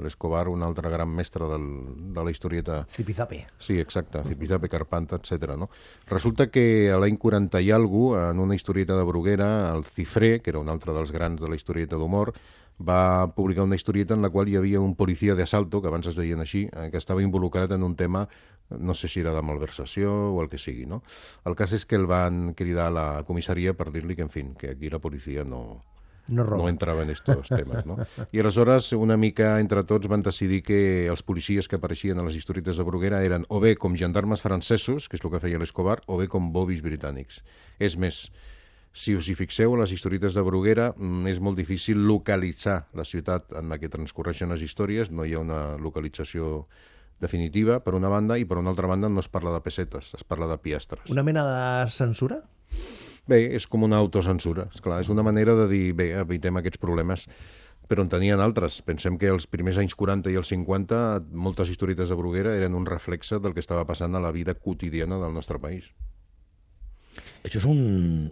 l'Escobar, 0.02 0.49
un 0.50 0.64
altre 0.67 0.91
gran 0.91 1.08
mestre 1.08 1.46
del, 1.50 1.67
de 2.14 2.25
la 2.25 2.33
historieta 2.33 2.80
Zipizape. 2.90 3.45
Sí, 3.59 3.78
exacte, 3.78 4.25
Zipizape, 4.25 4.69
Carpanta, 4.69 5.16
etc. 5.16 5.54
No? 5.59 5.71
Resulta 6.11 6.49
que 6.50 6.90
a 6.90 6.99
l'any 6.99 7.19
40 7.21 7.62
i 7.62 7.71
alguna 7.71 8.30
en 8.30 8.40
una 8.42 8.57
historieta 8.59 8.97
de 8.99 9.07
Bruguera, 9.07 9.49
el 9.75 9.85
Cifré, 9.85 10.40
que 10.40 10.50
era 10.50 10.62
un 10.62 10.69
altre 10.69 10.92
dels 10.97 11.12
grans 11.14 11.40
de 11.40 11.49
la 11.49 11.57
historieta 11.57 11.97
d'humor, 12.00 12.35
va 12.80 13.33
publicar 13.35 13.62
una 13.62 13.76
historieta 13.76 14.14
en 14.14 14.23
la 14.23 14.30
qual 14.30 14.49
hi 14.49 14.57
havia 14.57 14.80
un 14.80 14.97
policia 14.97 15.35
d'assalto, 15.35 15.80
que 15.80 15.88
abans 15.88 16.09
es 16.11 16.16
deien 16.19 16.40
així, 16.42 16.64
eh, 16.73 16.90
que 16.90 16.99
estava 16.99 17.23
involucrat 17.23 17.71
en 17.71 17.83
un 17.87 17.95
tema, 17.95 18.26
no 18.71 18.95
sé 18.95 19.09
si 19.09 19.21
era 19.21 19.35
de 19.35 19.42
malversació 19.42 20.11
o 20.35 20.42
el 20.42 20.49
que 20.49 20.59
sigui, 20.59 20.87
no? 20.87 21.02
El 21.45 21.54
cas 21.54 21.73
és 21.76 21.85
que 21.87 21.97
el 21.97 22.07
van 22.11 22.54
cridar 22.54 22.88
a 22.88 22.95
la 22.95 23.09
comissaria 23.28 23.75
per 23.78 23.92
dir-li 23.92 24.16
que, 24.16 24.26
en 24.26 24.33
fi, 24.33 24.45
que 24.59 24.75
aquí 24.75 24.90
la 24.90 24.99
policia 24.99 25.45
no, 25.45 25.85
No 26.28 26.45
roba. 26.45 26.62
no 26.62 26.69
entrava 26.71 27.02
en 27.02 27.11
estos 27.11 27.49
temes, 27.49 27.85
no? 27.85 27.99
I 28.33 28.40
aleshores, 28.40 28.93
una 28.97 29.16
mica 29.21 29.59
entre 29.61 29.85
tots 29.85 30.09
van 30.09 30.25
decidir 30.25 30.62
que 30.64 30.81
els 31.12 31.23
policies 31.23 31.69
que 31.69 31.76
apareixien 31.76 32.19
a 32.19 32.25
les 32.25 32.38
historietes 32.38 32.81
de 32.81 32.87
Bruguera 32.87 33.21
eren 33.26 33.45
o 33.49 33.61
bé 33.61 33.75
com 33.76 33.97
gendarmes 33.97 34.40
francesos, 34.40 35.09
que 35.09 35.19
és 35.19 35.25
el 35.25 35.33
que 35.35 35.43
feia 35.43 35.61
l'Escobar, 35.61 36.00
o 36.07 36.16
bé 36.21 36.28
com 36.33 36.52
bobis 36.54 36.81
britànics. 36.85 37.43
És 37.78 37.99
més, 38.00 38.31
si 38.95 39.16
us 39.19 39.28
hi 39.28 39.35
fixeu, 39.35 39.75
a 39.75 39.83
les 39.83 39.93
historietes 39.93 40.38
de 40.38 40.43
Bruguera 40.47 40.93
mm, 40.97 41.28
és 41.28 41.40
molt 41.43 41.59
difícil 41.61 42.07
localitzar 42.09 42.87
la 42.95 43.04
ciutat 43.04 43.52
en 43.59 43.69
la 43.69 43.78
que 43.83 43.90
transcorreixen 43.93 44.54
les 44.54 44.62
històries, 44.62 45.11
no 45.11 45.26
hi 45.26 45.35
ha 45.35 45.43
una 45.43 45.76
localització 45.76 46.69
definitiva, 47.21 47.81
per 47.85 47.95
una 47.99 48.09
banda, 48.09 48.38
i 48.38 48.47
per 48.47 48.59
una 48.61 48.73
altra 48.73 48.88
banda 48.90 49.11
no 49.11 49.21
es 49.23 49.28
parla 49.28 49.52
de 49.54 49.61
pessetes, 49.64 50.14
es 50.14 50.25
parla 50.25 50.49
de 50.50 50.59
piastres. 50.59 51.11
Una 51.11 51.23
mena 51.26 51.45
de 51.47 51.90
censura? 51.90 52.43
Bé, 53.25 53.38
és 53.57 53.64
com 53.71 53.85
una 53.87 53.97
autocensura. 54.02 54.66
Esclar, 54.75 54.99
és 55.00 55.11
una 55.12 55.25
manera 55.25 55.54
de 55.57 55.69
dir, 55.71 55.85
bé, 55.97 56.11
evitem 56.21 56.61
aquests 56.61 56.81
problemes, 56.83 57.25
però 57.88 58.04
en 58.04 58.11
tenien 58.12 58.40
altres. 58.45 58.83
Pensem 58.85 59.16
que 59.21 59.31
els 59.33 59.47
primers 59.49 59.81
anys 59.81 59.97
40 59.97 60.33
i 60.33 60.37
els 60.40 60.52
50 60.52 60.99
moltes 61.47 61.73
historietes 61.73 62.12
de 62.12 62.19
Bruguera 62.21 62.52
eren 62.59 62.76
un 62.76 62.85
reflexe 62.88 63.40
del 63.40 63.57
que 63.57 63.64
estava 63.64 63.87
passant 63.88 64.14
a 64.14 64.21
la 64.21 64.33
vida 64.33 64.54
quotidiana 64.54 65.21
del 65.23 65.33
nostre 65.33 65.61
país. 65.61 65.88
Això 67.45 67.59
és 67.61 67.65
un, 67.69 67.81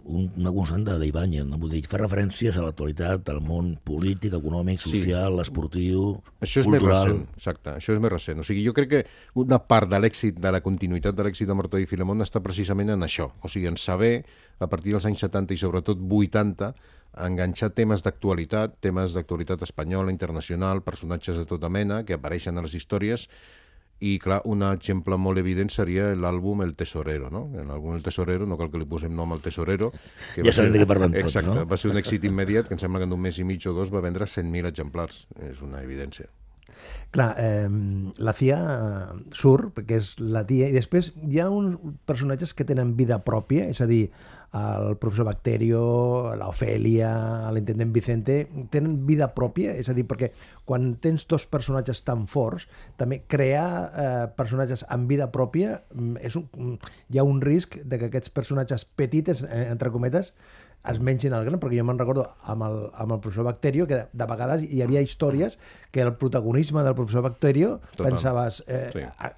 un, 0.09 0.23
una 0.41 0.51
constant 0.55 0.81
de 0.87 0.95
d'Ibáñez, 0.97 1.43
no? 1.45 1.59
Vull 1.61 1.75
dir, 1.75 1.83
fa 1.85 1.99
referències 2.01 2.55
a 2.57 2.63
l'actualitat, 2.65 3.27
al 3.29 3.43
món 3.45 3.75
polític, 3.85 4.33
econòmic, 4.39 4.79
Sí. 4.81 4.89
social, 4.95 5.37
esportiu, 5.43 6.07
Això 6.41 6.63
és 6.63 6.67
més 6.67 6.81
cultural... 6.81 7.03
recent, 7.03 7.21
exacte, 7.37 7.75
això 7.77 7.93
és 7.93 8.01
més 8.01 8.11
recent. 8.11 8.41
O 8.41 8.47
sigui, 8.47 8.65
jo 8.65 8.73
crec 8.73 8.89
que 8.89 9.03
una 9.37 9.59
part 9.61 9.91
de 9.91 9.99
l'èxit, 10.01 10.41
de 10.41 10.51
la 10.51 10.63
continuïtat 10.65 11.13
de 11.13 11.27
l'èxit 11.27 11.45
de 11.47 11.53
Martó 11.53 11.77
i 11.77 11.85
Filemón 11.85 12.25
està 12.25 12.41
precisament 12.41 12.89
en 12.89 13.05
això. 13.05 13.29
O 13.45 13.47
sigui, 13.53 13.69
en 13.69 13.77
saber, 13.77 14.25
a 14.57 14.67
partir 14.67 14.97
dels 14.97 15.05
anys 15.05 15.21
70 15.27 15.53
i 15.53 15.61
sobretot 15.61 16.01
80, 16.01 16.73
enganxar 17.13 17.69
temes 17.77 18.01
d'actualitat, 18.01 18.79
temes 18.81 19.13
d'actualitat 19.13 19.61
espanyola, 19.61 20.09
internacional, 20.09 20.81
personatges 20.81 21.37
de 21.37 21.45
tota 21.45 21.69
mena 21.69 22.01
que 22.03 22.17
apareixen 22.17 22.57
a 22.57 22.65
les 22.65 22.73
històries 22.73 23.29
I, 24.03 24.17
clar, 24.19 24.41
un 24.49 24.65
exemple 24.67 25.17
molt 25.21 25.39
evident 25.39 25.71
seria 25.71 26.09
l'àlbum 26.19 26.63
El 26.65 26.75
Tesorero, 26.79 27.29
no? 27.33 27.45
En 27.55 27.71
l'àlbum 27.71 27.95
El 27.95 28.03
Tesorero, 28.03 28.47
no 28.49 28.57
cal 28.59 28.71
que 28.73 28.81
li 28.81 28.87
posem 28.89 29.13
nom 29.15 29.31
al 29.35 29.41
Tesorero. 29.43 29.91
Que 30.35 30.43
Ja 30.43 30.55
sabem 30.55 30.75
de 30.75 30.83
què 30.83 30.89
parlem 30.89 31.15
tots, 31.15 31.31
Exacte, 31.31 31.55
no? 31.55 31.65
va 31.69 31.79
ser 31.79 31.93
un 31.93 31.99
èxit 32.01 32.27
immediat, 32.27 32.67
que 32.67 32.75
em 32.75 32.81
sembla 32.81 33.03
que 33.03 33.09
en 33.09 33.15
un 33.15 33.23
mes 33.23 33.39
i 33.39 33.47
mig 33.47 33.65
o 33.69 33.75
dos 33.75 33.93
va 33.93 34.03
vendre 34.03 34.27
100.000 34.27 34.71
exemplars. 34.73 35.23
És 35.47 35.63
una 35.63 35.83
evidència. 35.85 36.27
Clar, 37.13 37.35
eh, 37.37 37.69
la 38.17 38.33
Cia 38.33 38.59
eh, 38.59 39.17
surt, 39.37 39.71
perquè 39.77 39.99
és 40.01 40.13
la 40.19 40.43
tia, 40.49 40.69
i 40.69 40.75
després 40.75 41.11
hi 41.29 41.39
ha 41.39 41.49
uns 41.53 41.77
personatges 42.09 42.55
que 42.57 42.65
tenen 42.67 42.95
vida 42.97 43.19
pròpia, 43.23 43.67
és 43.69 43.81
a 43.83 43.87
dir, 43.89 44.07
el 44.53 44.97
professor 45.01 45.25
Bacterio, 45.25 45.81
l'Ofèlia, 46.37 47.09
l'intendent 47.55 47.93
Vicente, 47.93 48.35
tenen 48.73 48.99
vida 49.07 49.31
pròpia, 49.33 49.73
és 49.79 49.89
a 49.89 49.95
dir, 49.97 50.05
perquè 50.09 50.29
quan 50.69 50.91
tens 51.01 51.25
dos 51.29 51.47
personatges 51.49 52.03
tan 52.05 52.27
forts, 52.29 52.67
també 52.99 53.23
crear 53.27 53.67
eh, 53.89 54.11
personatges 54.37 54.85
amb 54.93 55.09
vida 55.09 55.31
pròpia, 55.33 55.79
mm, 55.93 56.21
és 56.21 56.37
un, 56.37 56.45
mm, 56.53 56.93
hi 57.09 57.21
ha 57.21 57.25
un 57.25 57.41
risc 57.41 57.79
de 57.81 57.97
que 57.97 58.11
aquests 58.11 58.33
personatges 58.33 58.85
petites, 58.85 59.41
eh, 59.47 59.65
entre 59.71 59.89
cometes, 59.89 60.33
es 60.91 60.99
mengin 60.99 61.31
el 61.33 61.45
gran, 61.45 61.59
perquè 61.61 61.77
jo 61.79 61.85
me'n 61.87 61.99
recordo 61.99 62.25
amb 62.51 62.65
el, 62.67 62.77
amb 62.99 63.13
el 63.15 63.19
professor 63.23 63.45
Bacterio 63.47 63.85
que 63.87 63.95
de, 64.01 64.07
de 64.11 64.25
vegades 64.27 64.63
hi 64.67 64.81
havia 64.83 65.01
històries 65.05 65.57
que 65.91 66.01
el 66.03 66.13
protagonisme 66.19 66.83
del 66.83 66.95
professor 66.97 67.23
Bacterio 67.23 67.77
Total. 67.95 68.11
pensaves, 68.11 68.63
eh, 68.67 68.89
Sí. 68.93 68.99
a, 68.99 69.31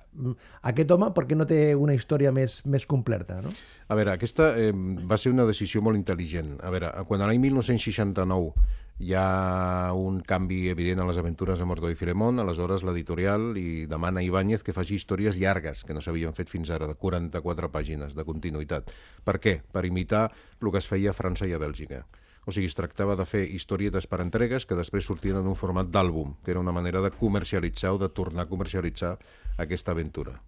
aquest 0.71 0.91
home 0.91 1.11
per 1.13 1.25
què 1.27 1.35
no 1.37 1.45
té 1.45 1.75
una 1.75 1.93
història 1.93 2.31
més, 2.31 2.61
més 2.65 2.85
completa, 2.87 3.41
no? 3.43 3.49
A 3.87 3.95
veure, 3.99 4.15
aquesta 4.15 4.53
eh, 4.57 4.71
va 4.73 5.17
ser 5.21 5.31
una 5.35 5.45
decisió 5.45 5.81
molt 5.85 5.99
intel·ligent. 5.99 6.55
A 6.63 6.71
veure, 6.73 6.89
quan 7.05 7.21
l'any 7.21 7.37
1969 7.43 8.53
hi 8.97 9.11
ha 9.13 9.91
un 9.93 10.21
canvi 10.23 10.69
evident 10.71 11.01
a 11.03 11.07
les 11.07 11.17
aventures 11.19 11.59
de 11.59 11.65
Morto 11.67 11.89
i 11.91 11.97
Filemón, 11.99 12.39
aleshores 12.39 12.83
l'editorial 12.87 13.49
li 13.57 13.83
demana 13.91 14.21
a 14.21 14.23
Ibáñez 14.23 14.63
que 14.63 14.75
faci 14.75 14.95
històries 14.95 15.35
llargues, 15.35 15.83
que 15.83 15.93
no 15.93 15.99
s'havien 15.99 16.35
fet 16.37 16.47
fins 16.47 16.71
ara, 16.71 16.87
de 16.87 16.95
44 16.95 17.71
pàgines 17.73 18.15
de 18.15 18.23
continuïtat. 18.23 18.93
Per 19.27 19.35
què? 19.43 19.57
Per 19.75 19.83
imitar 19.83 20.29
el 20.61 20.71
que 20.71 20.79
es 20.79 20.87
feia 20.87 21.11
a 21.11 21.17
França 21.17 21.43
i 21.43 21.51
a 21.51 21.59
Bèlgica. 21.59 22.05
O 22.45 22.53
sigui, 22.55 22.69
es 22.71 22.77
tractava 22.77 23.17
de 23.19 23.25
fer 23.27 23.43
historietes 23.51 24.07
per 24.07 24.21
entregues 24.23 24.69
que 24.69 24.79
després 24.79 25.07
sortien 25.09 25.41
en 25.41 25.47
un 25.49 25.59
format 25.59 25.91
d'àlbum, 25.91 26.37
que 26.45 26.55
era 26.55 26.63
una 26.63 26.71
manera 26.71 27.01
de 27.03 27.11
comercialitzar 27.11 27.97
o 27.97 27.99
de 27.99 28.09
tornar 28.09 28.45
a 28.45 28.51
comercialitzar 28.51 29.17
aquesta 29.57 29.91
aventura. 29.91 30.39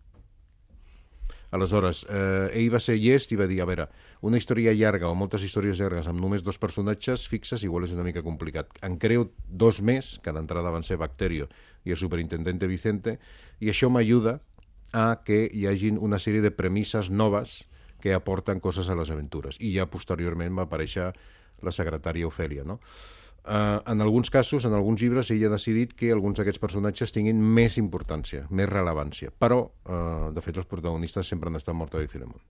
Aleshores, 1.55 2.03
eh, 2.09 2.49
ell 2.59 2.71
va 2.73 2.79
ser 2.83 2.97
llest 2.99 3.31
i 3.31 3.37
va 3.39 3.47
dir, 3.47 3.61
a 3.63 3.67
veure, 3.69 3.87
una 4.27 4.39
història 4.39 4.73
llarga 4.75 5.07
o 5.07 5.15
moltes 5.15 5.45
històries 5.47 5.79
llargues 5.79 6.09
amb 6.11 6.19
només 6.19 6.43
dos 6.43 6.59
personatges 6.59 7.27
fixes 7.31 7.63
igual 7.63 7.87
és 7.87 7.93
una 7.95 8.03
mica 8.03 8.23
complicat. 8.25 8.73
En 8.83 8.97
creo 8.99 9.29
dos 9.47 9.79
més, 9.81 10.17
que 10.23 10.33
d'entrada 10.35 10.73
van 10.75 10.83
ser 10.83 10.99
Bacterio 10.99 11.47
i 11.85 11.95
el 11.95 12.01
superintendente 12.01 12.67
Vicente, 12.67 13.17
i 13.59 13.71
això 13.71 13.89
m'ajuda 13.89 14.39
a 14.91 15.07
que 15.23 15.45
hi 15.47 15.65
hagin 15.67 15.97
una 15.99 16.19
sèrie 16.19 16.43
de 16.43 16.51
premisses 16.51 17.09
noves 17.09 17.61
que 18.03 18.13
aporten 18.13 18.59
coses 18.59 18.89
a 18.89 18.95
les 18.95 19.09
aventures. 19.11 19.57
I 19.59 19.73
ja 19.77 19.87
posteriorment 19.89 20.55
va 20.57 20.67
aparèixer 20.67 21.13
la 21.63 21.73
secretària 21.73 22.27
Ofèlia, 22.27 22.63
no? 22.67 22.79
Uh, 23.47 23.79
en 23.89 24.01
alguns 24.01 24.29
casos, 24.29 24.65
en 24.65 24.73
alguns 24.75 24.99
llibres, 24.99 25.29
ell 25.31 25.45
ha 25.47 25.53
decidit 25.53 25.93
que 25.95 26.11
alguns 26.11 26.35
d'aquests 26.35 26.59
personatges 26.59 27.13
tinguin 27.15 27.39
més 27.39 27.77
importància, 27.79 28.43
més 28.51 28.67
rellevància. 28.67 29.31
Però, 29.31 29.61
uh, 29.87 30.27
de 30.35 30.43
fet, 30.43 30.59
els 30.59 30.67
protagonistes 30.67 31.31
sempre 31.31 31.47
han 31.47 31.55
estat 31.55 31.77
Mortadelo 31.77 32.03
i 32.03 32.11
Filemón. 32.11 32.41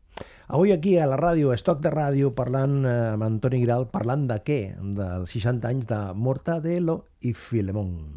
Avui 0.48 0.74
aquí 0.74 0.96
a 0.98 1.06
la 1.06 1.20
ràdio, 1.22 1.52
a 1.52 1.60
Estoc 1.60 1.84
de 1.86 1.92
Ràdio, 1.94 2.32
parlant 2.34 2.80
eh, 2.82 2.96
amb 3.14 3.28
Antoni 3.28 3.60
Giral, 3.62 3.86
parlant 3.94 4.26
de 4.30 4.40
què? 4.42 4.60
Dels 4.98 5.30
60 5.36 5.70
anys 5.70 5.86
de 5.92 6.02
Mortadelo 6.18 7.04
i 7.22 7.36
Filemón. 7.38 8.16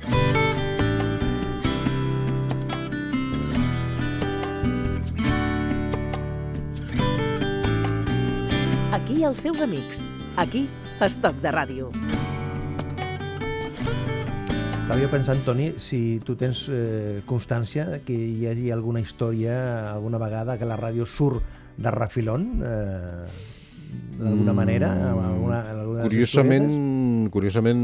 Aquí 8.96 9.20
els 9.26 9.44
seus 9.44 9.60
amics. 9.60 10.00
Aquí, 10.40 10.68
Estoc 11.04 11.42
de 11.44 11.52
Ràdio. 11.52 11.90
Estava 14.90 15.06
pensant, 15.06 15.38
Toni, 15.46 15.68
si 15.78 16.18
tu 16.26 16.34
tens 16.34 16.64
eh, 16.66 17.20
constància 17.22 18.00
que 18.02 18.10
hi 18.10 18.48
hagi 18.50 18.72
alguna 18.74 18.98
història, 18.98 19.52
alguna 19.92 20.18
vegada 20.18 20.56
que 20.58 20.66
la 20.66 20.74
ràdio 20.80 21.06
surt 21.06 21.46
de 21.78 21.92
refilón, 21.94 22.48
eh, 22.58 23.28
d'alguna 24.18 24.56
manera, 24.58 24.90
amb 25.12 25.22
alguna, 25.28 25.60
en 25.70 25.78
alguna 25.84 26.08
Curiosament? 26.08 26.66
Curiosament, 27.28 27.80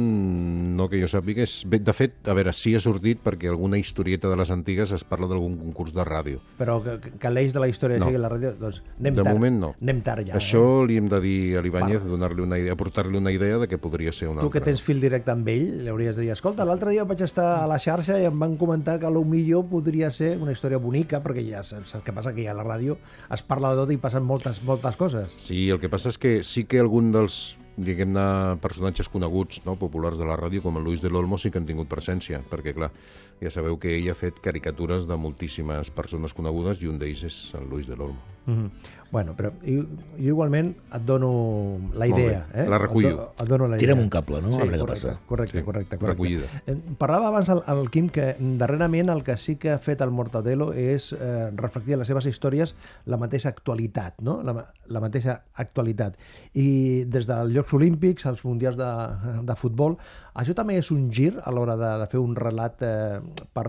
no 0.76 0.88
que 0.88 1.00
jo 1.02 1.08
sàpiga, 1.10 1.42
és... 1.44 1.64
de 1.68 1.92
fet, 1.92 2.14
a 2.28 2.34
veure, 2.34 2.52
sí 2.56 2.74
ha 2.74 2.80
sortit 2.80 3.20
perquè 3.22 3.50
alguna 3.50 3.76
historieta 3.78 4.28
de 4.30 4.36
les 4.40 4.50
antigues 4.50 4.92
es 4.92 5.04
parla 5.04 5.26
d'algun 5.28 5.58
concurs 5.58 5.92
de 5.92 6.04
ràdio. 6.06 6.40
Però 6.58 6.78
que, 6.82 6.96
que 7.20 7.30
l'eix 7.30 7.52
de 7.52 7.60
la 7.60 7.68
història 7.68 7.98
No. 7.98 8.06
sigui 8.06 8.18
la 8.22 8.30
ràdio, 8.32 8.54
doncs 8.58 8.82
anem 9.00 9.14
De 9.14 9.22
tard. 9.22 9.34
moment 9.36 9.60
no. 9.60 9.74
Anem 9.82 10.00
tard 10.02 10.26
ja. 10.28 10.34
Això 10.40 10.64
Eh? 10.84 10.86
li 10.88 10.96
hem 10.96 11.08
de 11.08 11.20
dir 11.20 11.56
a 11.58 11.62
l'Ibáñez, 11.62 12.04
donar-li 12.04 12.40
una 12.42 12.58
idea, 12.58 12.72
aportar-li 12.72 13.16
una 13.18 13.32
idea 13.32 13.58
de 13.58 13.68
que 13.68 13.78
podria 13.78 14.12
ser 14.12 14.28
una 14.28 14.40
Tu 14.42 14.50
que 14.50 14.58
altra. 14.58 14.70
tens 14.72 14.82
fil 14.82 15.00
directe 15.00 15.30
amb 15.30 15.48
ell, 15.48 15.82
li 15.84 15.88
hauries 15.88 16.16
de 16.16 16.22
dir, 16.22 16.30
escolta, 16.32 16.64
l'altre 16.64 16.90
dia 16.90 17.04
vaig 17.04 17.20
estar 17.20 17.62
a 17.62 17.66
la 17.66 17.78
xarxa 17.78 18.20
i 18.20 18.24
em 18.24 18.38
van 18.38 18.56
comentar 18.56 18.98
que 19.00 19.10
millor 19.26 19.66
podria 19.66 20.10
ser 20.10 20.36
una 20.38 20.52
història 20.52 20.78
bonica, 20.78 21.22
perquè 21.22 21.42
ja 21.50 21.62
saps 21.62 21.94
el 21.94 22.02
que 22.02 22.12
passa, 22.12 22.32
que 22.34 22.44
ja 22.44 22.52
a 22.52 22.54
la 22.54 22.64
ràdio 22.64 22.98
es 23.32 23.42
parla 23.42 23.70
de 23.74 23.82
tot 23.82 23.90
i 23.92 23.96
passen 23.96 24.22
moltes, 24.22 24.62
moltes 24.62 24.96
coses. 24.96 25.34
Sí, 25.38 25.68
el 25.70 25.80
que 25.80 25.88
passa 25.88 26.08
és 26.10 26.18
que 26.18 26.42
sí 26.42 26.64
que 26.64 26.78
algun 26.78 27.10
dels 27.12 27.56
diguem-ne, 27.76 28.56
personatges 28.62 29.09
coneguts, 29.12 29.61
no, 29.66 29.76
populars 29.80 30.18
de 30.21 30.26
la 30.28 30.37
ràdio, 30.40 30.62
com 30.64 30.78
el 30.80 30.87
Luis 30.88 31.02
de 31.04 31.11
l'Olmo, 31.12 31.38
sí 31.38 31.52
que 31.52 31.61
han 31.61 31.68
tingut 31.68 31.90
presència, 31.90 32.40
perquè, 32.50 32.73
clar, 32.76 32.90
ja 33.40 33.50
sabeu 33.50 33.78
que 33.78 33.96
ell 33.98 34.08
ha 34.10 34.14
fet 34.14 34.40
caricatures 34.40 35.06
de 35.06 35.16
moltíssimes 35.16 35.90
persones 35.90 36.32
conegudes 36.34 36.80
i 36.82 36.88
un 36.88 36.98
d'ells 36.98 37.22
és 37.24 37.54
el 37.54 37.68
Luis 37.68 37.86
de 37.86 37.96
l'Olmo. 37.96 38.18
Mm 38.46 38.52
-hmm. 38.54 38.70
Bueno, 39.10 39.34
però 39.36 39.50
jo, 39.62 39.82
jo 40.18 40.28
igualment 40.34 40.74
et 40.94 41.02
dono 41.02 41.78
la 41.94 42.06
idea. 42.06 42.46
bé, 42.52 42.62
Eh? 42.62 42.68
la 42.68 42.78
recullo. 42.78 43.08
Et, 43.08 43.14
do, 43.16 43.32
et 43.42 43.48
dono 43.48 43.68
la 43.68 43.76
idea. 43.76 43.78
Tira'm 43.78 44.00
un 44.00 44.08
cable, 44.10 44.40
no? 44.42 44.48
Sí, 44.52 44.54
A 44.60 44.64
veure 44.64 44.76
què 44.76 44.80
correcte, 44.80 45.06
passa. 45.08 45.20
correcte, 45.26 45.58
Sí, 45.58 45.64
correcte, 45.64 45.96
correcte. 45.98 46.06
recollida. 46.06 46.46
Eh, 46.66 46.76
Parlava 46.98 47.28
abans 47.28 47.48
el, 47.48 47.62
el 47.66 47.90
Quim 47.90 48.08
que 48.08 48.36
darrerament 48.58 49.08
el 49.10 49.22
que 49.22 49.36
sí 49.36 49.56
que 49.56 49.70
ha 49.70 49.78
fet 49.78 50.00
el 50.00 50.10
Mortadelo 50.10 50.72
és 50.72 51.12
eh, 51.12 51.50
reflectir 51.54 51.92
en 51.94 51.98
les 52.00 52.08
seves 52.08 52.26
històries 52.26 52.74
la 53.06 53.16
mateixa 53.16 53.48
actualitat, 53.48 54.20
no? 54.20 54.42
la, 54.42 54.66
la 54.86 55.00
mateixa 55.00 55.42
actualitat. 55.54 56.16
I 56.54 57.04
des 57.04 57.26
dels 57.26 57.52
Jocs 57.54 57.72
Olímpics 57.74 58.26
als 58.26 58.44
Mundials 58.44 58.76
de, 58.76 59.42
de 59.42 59.54
Futbol, 59.56 59.96
això 60.34 60.54
també 60.54 60.78
és 60.78 60.90
un 60.90 61.10
gir 61.12 61.34
a 61.42 61.50
l'hora 61.50 61.76
de, 61.76 61.98
de 62.00 62.06
fer 62.06 62.18
un 62.20 62.34
relat 62.36 62.82
eh, 62.82 63.20
per, 63.52 63.68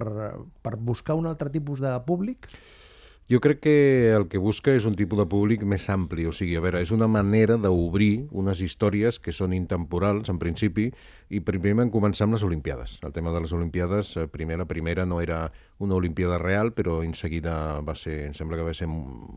per 0.62 0.76
buscar 0.78 1.16
un 1.20 1.30
altre 1.30 1.50
tipus 1.54 1.82
de 1.84 1.94
públic? 2.08 2.50
Jo 3.28 3.42
crec 3.44 3.60
que 3.60 4.14
el 4.16 4.30
que 4.32 4.40
busca 4.40 4.72
és 4.72 4.86
un 4.88 4.94
tipus 4.96 5.20
de 5.20 5.26
públic 5.28 5.66
més 5.68 5.84
ampli, 5.92 6.24
o 6.24 6.32
sigui, 6.32 6.54
a 6.56 6.62
veure, 6.64 6.80
és 6.80 6.94
una 6.96 7.10
manera 7.12 7.58
d'obrir 7.60 8.30
unes 8.32 8.62
històries 8.64 9.18
que 9.20 9.34
són 9.36 9.52
intemporals, 9.52 10.32
en 10.32 10.40
principi, 10.40 10.86
i 11.28 11.42
primer 11.44 11.74
vam 11.76 11.92
començar 11.92 12.24
amb 12.24 12.38
les 12.38 12.46
Olimpiades. 12.48 12.94
El 13.04 13.12
tema 13.12 13.34
de 13.36 13.42
les 13.44 13.52
Olimpiades, 13.52 14.14
eh, 14.16 14.30
primer, 14.32 14.56
la 14.62 14.68
primera 14.70 15.04
no 15.06 15.20
era 15.20 15.52
una 15.84 15.98
Olimpiada 16.00 16.38
real, 16.40 16.72
però 16.72 17.02
en 17.04 17.12
seguida 17.20 17.82
va 17.84 17.98
ser, 18.00 18.30
em 18.30 18.34
sembla 18.34 18.62
que 18.62 18.70
va 18.70 18.74
ser 18.74 18.88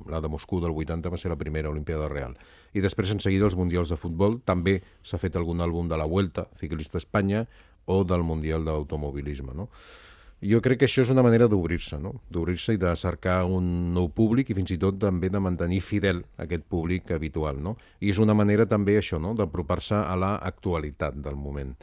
la 0.07 0.21
de 0.23 0.31
Moscou 0.31 0.63
del 0.63 0.71
80, 0.71 1.11
va 1.11 1.19
ser 1.19 1.35
la 1.35 1.41
primera 1.41 1.75
Olimpiada 1.75 2.07
real. 2.07 2.39
I 2.73 2.87
després, 2.87 3.11
en 3.11 3.19
seguida, 3.19 3.51
els 3.51 3.59
Mundials 3.59 3.91
de 3.91 3.99
Futbol. 3.99 4.39
També 4.47 4.85
s'ha 5.03 5.19
fet 5.19 5.35
algun 5.35 5.67
àlbum 5.67 5.91
de 5.91 5.99
la 5.99 6.07
Vuelta, 6.07 6.47
Ciclista 6.63 7.03
Espanya, 7.03 7.49
o 7.91 8.05
del 8.07 8.23
Mundial 8.27 8.65
d'Automobilisme, 8.67 9.57
no? 9.57 9.69
Jo 10.41 10.63
crec 10.65 10.79
que 10.81 10.87
això 10.89 11.03
és 11.05 11.11
una 11.13 11.21
manera 11.21 11.51
d'obrir-se, 11.53 11.99
no? 12.01 12.15
d'obrir-se 12.33 12.73
i 12.73 12.79
de 12.81 12.95
cercar 12.97 13.43
un 13.45 13.93
nou 13.93 14.07
públic 14.17 14.49
i 14.49 14.55
fins 14.57 14.71
i 14.73 14.79
tot 14.81 14.97
també 15.03 15.29
de 15.29 15.41
mantenir 15.43 15.83
fidel 15.85 16.23
aquest 16.41 16.65
públic 16.65 17.11
habitual. 17.13 17.59
No? 17.61 17.75
I 18.01 18.09
és 18.15 18.21
una 18.25 18.33
manera 18.33 18.65
també 18.65 18.97
això, 18.97 19.21
no? 19.21 19.35
d'apropar-se 19.37 19.99
a 20.01 20.15
la 20.17 20.39
actualitat 20.53 21.19
del 21.21 21.37
moment. 21.37 21.75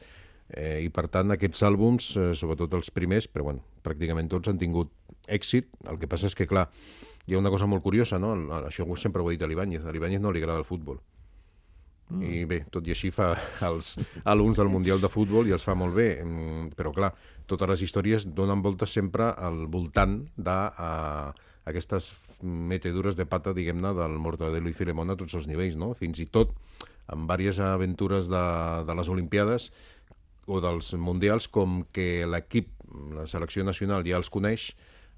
Eh, 0.49 0.87
I 0.87 0.89
per 0.89 1.05
tant 1.13 1.35
aquests 1.35 1.61
àlbums, 1.69 2.09
eh, 2.17 2.31
sobretot 2.39 2.73
els 2.79 2.89
primers, 2.89 3.29
però 3.29 3.45
bueno, 3.51 3.61
pràcticament 3.85 4.31
tots 4.31 4.49
han 4.49 4.57
tingut 4.57 4.89
èxit. 5.27 5.69
El 5.91 6.01
que 6.01 6.09
passa 6.09 6.25
és 6.25 6.33
que, 6.33 6.49
clar, 6.49 6.65
hi 7.27 7.35
ha 7.35 7.43
una 7.43 7.53
cosa 7.53 7.69
molt 7.69 7.83
curiosa, 7.85 8.17
no? 8.17 8.33
Això 8.63 8.87
sempre 8.97 9.21
ho 9.21 9.29
he 9.29 9.37
dit 9.37 9.45
a 9.45 9.51
l'Ibáñez, 9.51 9.85
a 9.85 9.93
l'Ibáñez 9.93 10.23
no 10.23 10.31
li 10.31 10.41
agrada 10.41 10.63
el 10.63 10.65
futbol. 10.65 10.97
Mm. 12.07 12.23
I 12.23 12.45
bé, 12.47 12.61
tot 12.71 12.87
i 12.87 12.93
així 12.95 13.09
fa 13.11 13.33
els 13.67 13.95
àlbums 14.23 14.59
del 14.59 14.71
Mundial 14.71 15.01
de 15.03 15.09
Futbol 15.11 15.49
i 15.49 15.55
els 15.55 15.65
fa 15.67 15.75
molt 15.75 15.95
bé, 15.97 16.09
mm, 16.23 16.69
però 16.79 16.93
clar, 16.95 17.11
totes 17.47 17.67
les 17.73 17.83
històries 17.83 18.27
donen 18.37 18.63
voltes 18.63 18.93
sempre 18.95 19.27
al 19.35 19.65
voltant 19.71 20.21
d'aquestes 20.37 22.13
metedures 22.43 23.17
de 23.17 23.25
pata, 23.25 23.53
diguem-ne, 23.53 23.91
del 23.97 24.15
Mortadelo 24.23 24.69
i 24.69 24.77
Filemón 24.77 25.11
a 25.11 25.17
tots 25.19 25.35
els 25.35 25.47
nivells, 25.51 25.75
no? 25.75 25.93
Fins 25.99 26.19
i 26.23 26.27
tot 26.31 26.53
amb 27.11 27.31
diverses 27.31 27.65
aventures 27.65 28.27
de, 28.31 28.43
de 28.87 28.95
les 28.99 29.09
Olimpiades 29.09 29.71
o 30.47 30.61
dels 30.63 30.93
Mundials, 30.95 31.47
com 31.51 31.81
que 31.91 32.27
l'equip, 32.27 32.69
la 33.15 33.27
selecció 33.27 33.65
nacional 33.67 34.05
ja 34.07 34.19
els 34.19 34.31
coneix, 34.31 34.71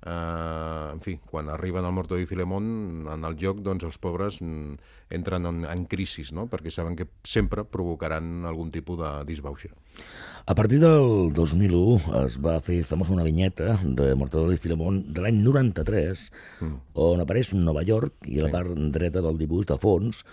eh, 0.06 0.94
en 0.94 1.02
fi, 1.04 1.18
quan 1.30 1.50
arriben 1.50 1.86
al 1.86 1.94
Mortadelo 1.96 2.24
i 2.24 2.30
Filemón, 2.30 3.08
en 3.12 3.28
el 3.28 3.38
joc, 3.40 3.62
doncs 3.66 3.86
els 3.88 4.00
pobres 4.02 4.40
mm, 4.42 4.80
entren 5.16 5.48
en, 5.50 5.64
en 5.68 5.86
crisi, 5.92 6.26
no? 6.36 6.48
perquè 6.52 6.72
saben 6.74 6.96
que 7.00 7.08
sempre 7.28 7.66
provocaran 7.66 8.46
algun 8.50 8.72
tipus 8.72 9.00
de 9.02 9.12
disbauxa. 9.30 9.72
A 10.50 10.56
partir 10.56 10.80
del 10.82 11.34
2001 11.36 12.26
es 12.26 12.40
va 12.42 12.58
fer 12.66 12.82
famosa 12.88 13.14
una 13.14 13.28
vinyeta 13.28 13.78
de 13.84 14.14
Mortadelo 14.16 14.56
i 14.56 14.62
Filemón 14.62 15.02
de 15.14 15.26
l'any 15.26 15.42
93, 15.46 16.28
mm. 16.62 16.78
on 17.06 17.26
apareix 17.26 17.54
Nova 17.58 17.84
York 17.86 18.30
i 18.30 18.40
a 18.40 18.48
la 18.48 18.54
part 18.54 18.78
dreta 18.94 19.24
del 19.26 19.38
dibuix 19.42 19.68
de 19.70 19.78
fons 19.82 20.24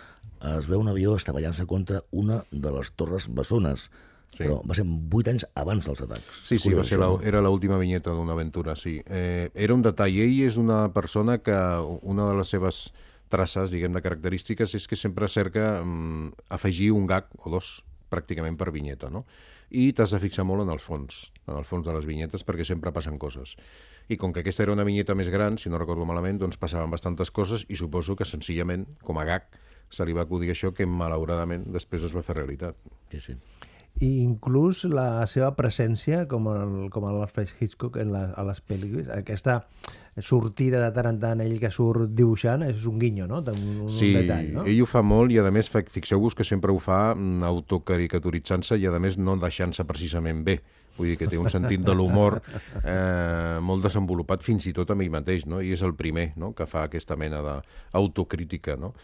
es 0.46 0.68
veu 0.68 0.82
un 0.82 0.90
avió 0.90 1.16
estavellant-se 1.16 1.66
contra 1.66 2.02
una 2.11 2.42
de 2.50 2.73
les 2.75 2.92
torres 2.92 3.28
bessones. 3.32 3.88
Sí. 4.37 4.42
Però 4.42 4.59
va 4.68 4.76
ser 4.76 4.85
vuit 4.85 5.28
anys 5.30 5.47
abans 5.56 5.87
dels 5.88 6.02
atacs. 6.04 6.40
Sí, 6.45 6.59
sí, 6.61 6.73
va 6.76 6.85
ser 6.85 6.99
la, 7.00 7.09
era 7.25 7.40
l'última 7.45 7.78
vinyeta 7.80 8.12
d'una 8.12 8.35
aventura, 8.37 8.75
sí. 8.76 8.99
Eh, 9.06 9.49
era 9.54 9.75
un 9.75 9.85
detall. 9.85 10.18
Ell 10.26 10.42
és 10.45 10.59
una 10.61 10.87
persona 10.92 11.38
que 11.40 11.56
una 12.02 12.28
de 12.28 12.37
les 12.37 12.52
seves 12.52 12.87
traces, 13.33 13.73
diguem, 13.73 13.95
de 13.97 14.02
característiques 14.04 14.76
és 14.76 14.87
que 14.87 14.99
sempre 14.99 15.28
cerca 15.33 15.80
mm, 15.80 16.49
afegir 16.52 16.92
un 16.95 17.09
gag 17.09 17.30
o 17.42 17.52
dos 17.54 17.80
pràcticament 18.12 18.59
per 18.61 18.71
vinyeta, 18.75 19.11
no? 19.11 19.25
I 19.75 19.88
t'has 19.97 20.12
de 20.14 20.21
fixar 20.23 20.45
molt 20.47 20.62
en 20.62 20.71
els 20.71 20.85
fons, 20.87 21.30
en 21.49 21.56
el 21.56 21.64
fons 21.66 21.87
de 21.87 21.95
les 21.97 22.06
vinyetes, 22.06 22.45
perquè 22.47 22.66
sempre 22.68 22.92
passen 22.95 23.16
coses. 23.18 23.56
I 24.06 24.18
com 24.21 24.35
que 24.35 24.45
aquesta 24.45 24.62
era 24.62 24.76
una 24.76 24.87
vinyeta 24.87 25.16
més 25.18 25.30
gran, 25.33 25.56
si 25.59 25.73
no 25.73 25.80
recordo 25.80 26.06
malament, 26.06 26.38
doncs 26.38 26.61
passaven 26.61 26.92
bastantes 26.92 27.33
coses 27.35 27.64
i 27.66 27.78
suposo 27.80 28.14
que 28.14 28.28
senzillament, 28.28 28.87
com 29.02 29.18
a 29.18 29.25
gag, 29.26 29.49
se 29.90 30.06
li 30.06 30.14
va 30.14 30.23
acudir 30.26 30.52
això 30.52 30.71
que 30.75 30.87
malauradament 30.87 31.66
després 31.75 32.06
es 32.06 32.14
va 32.14 32.23
fer 32.26 32.37
realitat. 32.38 32.78
Sí, 33.11 33.23
sí 33.23 33.40
i 34.04 34.10
inclús 34.22 34.84
la 34.90 35.24
seva 35.30 35.52
presència 35.56 36.26
com, 36.28 36.50
el, 36.52 36.74
com 36.92 37.06
l'Alfred 37.08 37.52
Hitchcock 37.60 37.96
en 38.02 38.12
la, 38.12 38.26
a 38.36 38.44
les 38.44 38.60
pel·lícules, 38.60 39.08
aquesta 39.14 39.62
sortida 40.24 40.80
de 40.80 40.90
tant 40.96 41.10
en 41.10 41.18
tant 41.20 41.42
ell 41.44 41.58
que 41.60 41.70
surt 41.72 42.12
dibuixant 42.16 42.64
és 42.64 42.86
un 42.88 43.00
guinyo, 43.00 43.26
no? 43.28 43.42
Un, 43.52 43.66
un 43.84 43.92
sí, 43.92 44.12
detall, 44.16 44.48
no? 44.54 44.64
ell 44.68 44.82
ho 44.84 44.88
fa 44.88 45.04
molt 45.04 45.32
i 45.32 45.40
a 45.40 45.50
més 45.52 45.68
fixeu-vos 45.72 46.36
que 46.36 46.44
sempre 46.44 46.72
ho 46.72 46.80
fa 46.80 47.14
mm, 47.14 47.44
autocaricaturitzant-se 47.48 48.80
i 48.80 48.88
a 48.88 48.96
més 49.00 49.20
no 49.20 49.36
deixant-se 49.40 49.84
precisament 49.88 50.44
bé 50.44 50.60
vull 50.96 51.12
dir 51.12 51.18
que 51.20 51.28
té 51.28 51.38
un 51.38 51.48
sentit 51.52 51.82
de 51.84 51.94
l'humor 51.94 52.38
eh, 52.40 53.58
molt 53.60 53.84
desenvolupat 53.84 54.44
fins 54.44 54.68
i 54.70 54.74
tot 54.76 54.92
amb 54.92 55.04
ell 55.04 55.12
mateix, 55.12 55.46
no? 55.48 55.60
i 55.60 55.72
és 55.76 55.84
el 55.84 55.94
primer 55.98 56.30
no? 56.40 56.52
que 56.56 56.68
fa 56.68 56.86
aquesta 56.88 57.18
mena 57.20 57.42
d'autocrítica. 57.44 58.78
No? 58.80 58.94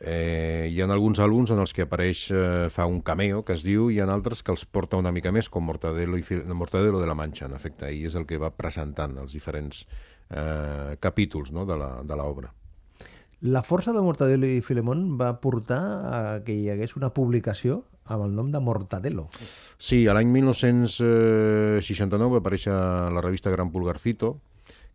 Eh, 0.00 0.68
hi 0.70 0.80
ha 0.80 0.86
alguns 0.86 1.18
àlbums 1.18 1.50
en 1.50 1.58
els 1.58 1.74
que 1.74 1.82
apareix, 1.82 2.28
eh, 2.30 2.68
fa 2.70 2.86
un 2.86 3.00
cameo, 3.02 3.42
que 3.44 3.56
es 3.58 3.64
diu, 3.66 3.90
i 3.90 3.96
hi 3.96 4.00
ha 4.00 4.06
altres 4.12 4.42
que 4.42 4.54
els 4.54 4.64
porta 4.64 5.00
una 5.00 5.12
mica 5.12 5.32
més, 5.34 5.50
com 5.50 5.66
Mortadelo, 5.66 6.18
i 6.18 6.38
Mortadelo 6.54 7.00
de 7.00 7.10
la 7.10 7.18
Mancha, 7.18 7.46
en 7.46 7.58
efecte. 7.58 7.90
I 7.90 8.06
és 8.06 8.14
el 8.14 8.26
que 8.26 8.38
va 8.38 8.54
presentant 8.54 9.18
els 9.18 9.34
diferents 9.34 9.84
eh, 10.30 10.96
capítols 11.00 11.52
no? 11.52 11.66
de 11.66 12.16
l'obra. 12.16 12.52
La 13.40 13.62
força 13.62 13.92
de 13.94 14.00
Mortadelo 14.02 14.46
i 14.50 14.60
Filemón 14.66 15.12
va 15.18 15.40
portar 15.42 15.78
a 15.78 16.42
que 16.42 16.52
hi 16.54 16.70
hagués 16.72 16.96
una 16.98 17.12
publicació 17.14 17.84
amb 18.08 18.24
el 18.24 18.34
nom 18.34 18.50
de 18.50 18.58
Mortadelo. 18.58 19.28
Sí, 19.78 20.08
a 20.08 20.14
l'any 20.16 20.26
1969 20.32 22.32
va 22.34 22.40
aparèixer 22.42 22.74
la 22.74 23.22
revista 23.22 23.50
Gran 23.54 23.70
Pulgarcito, 23.70 24.40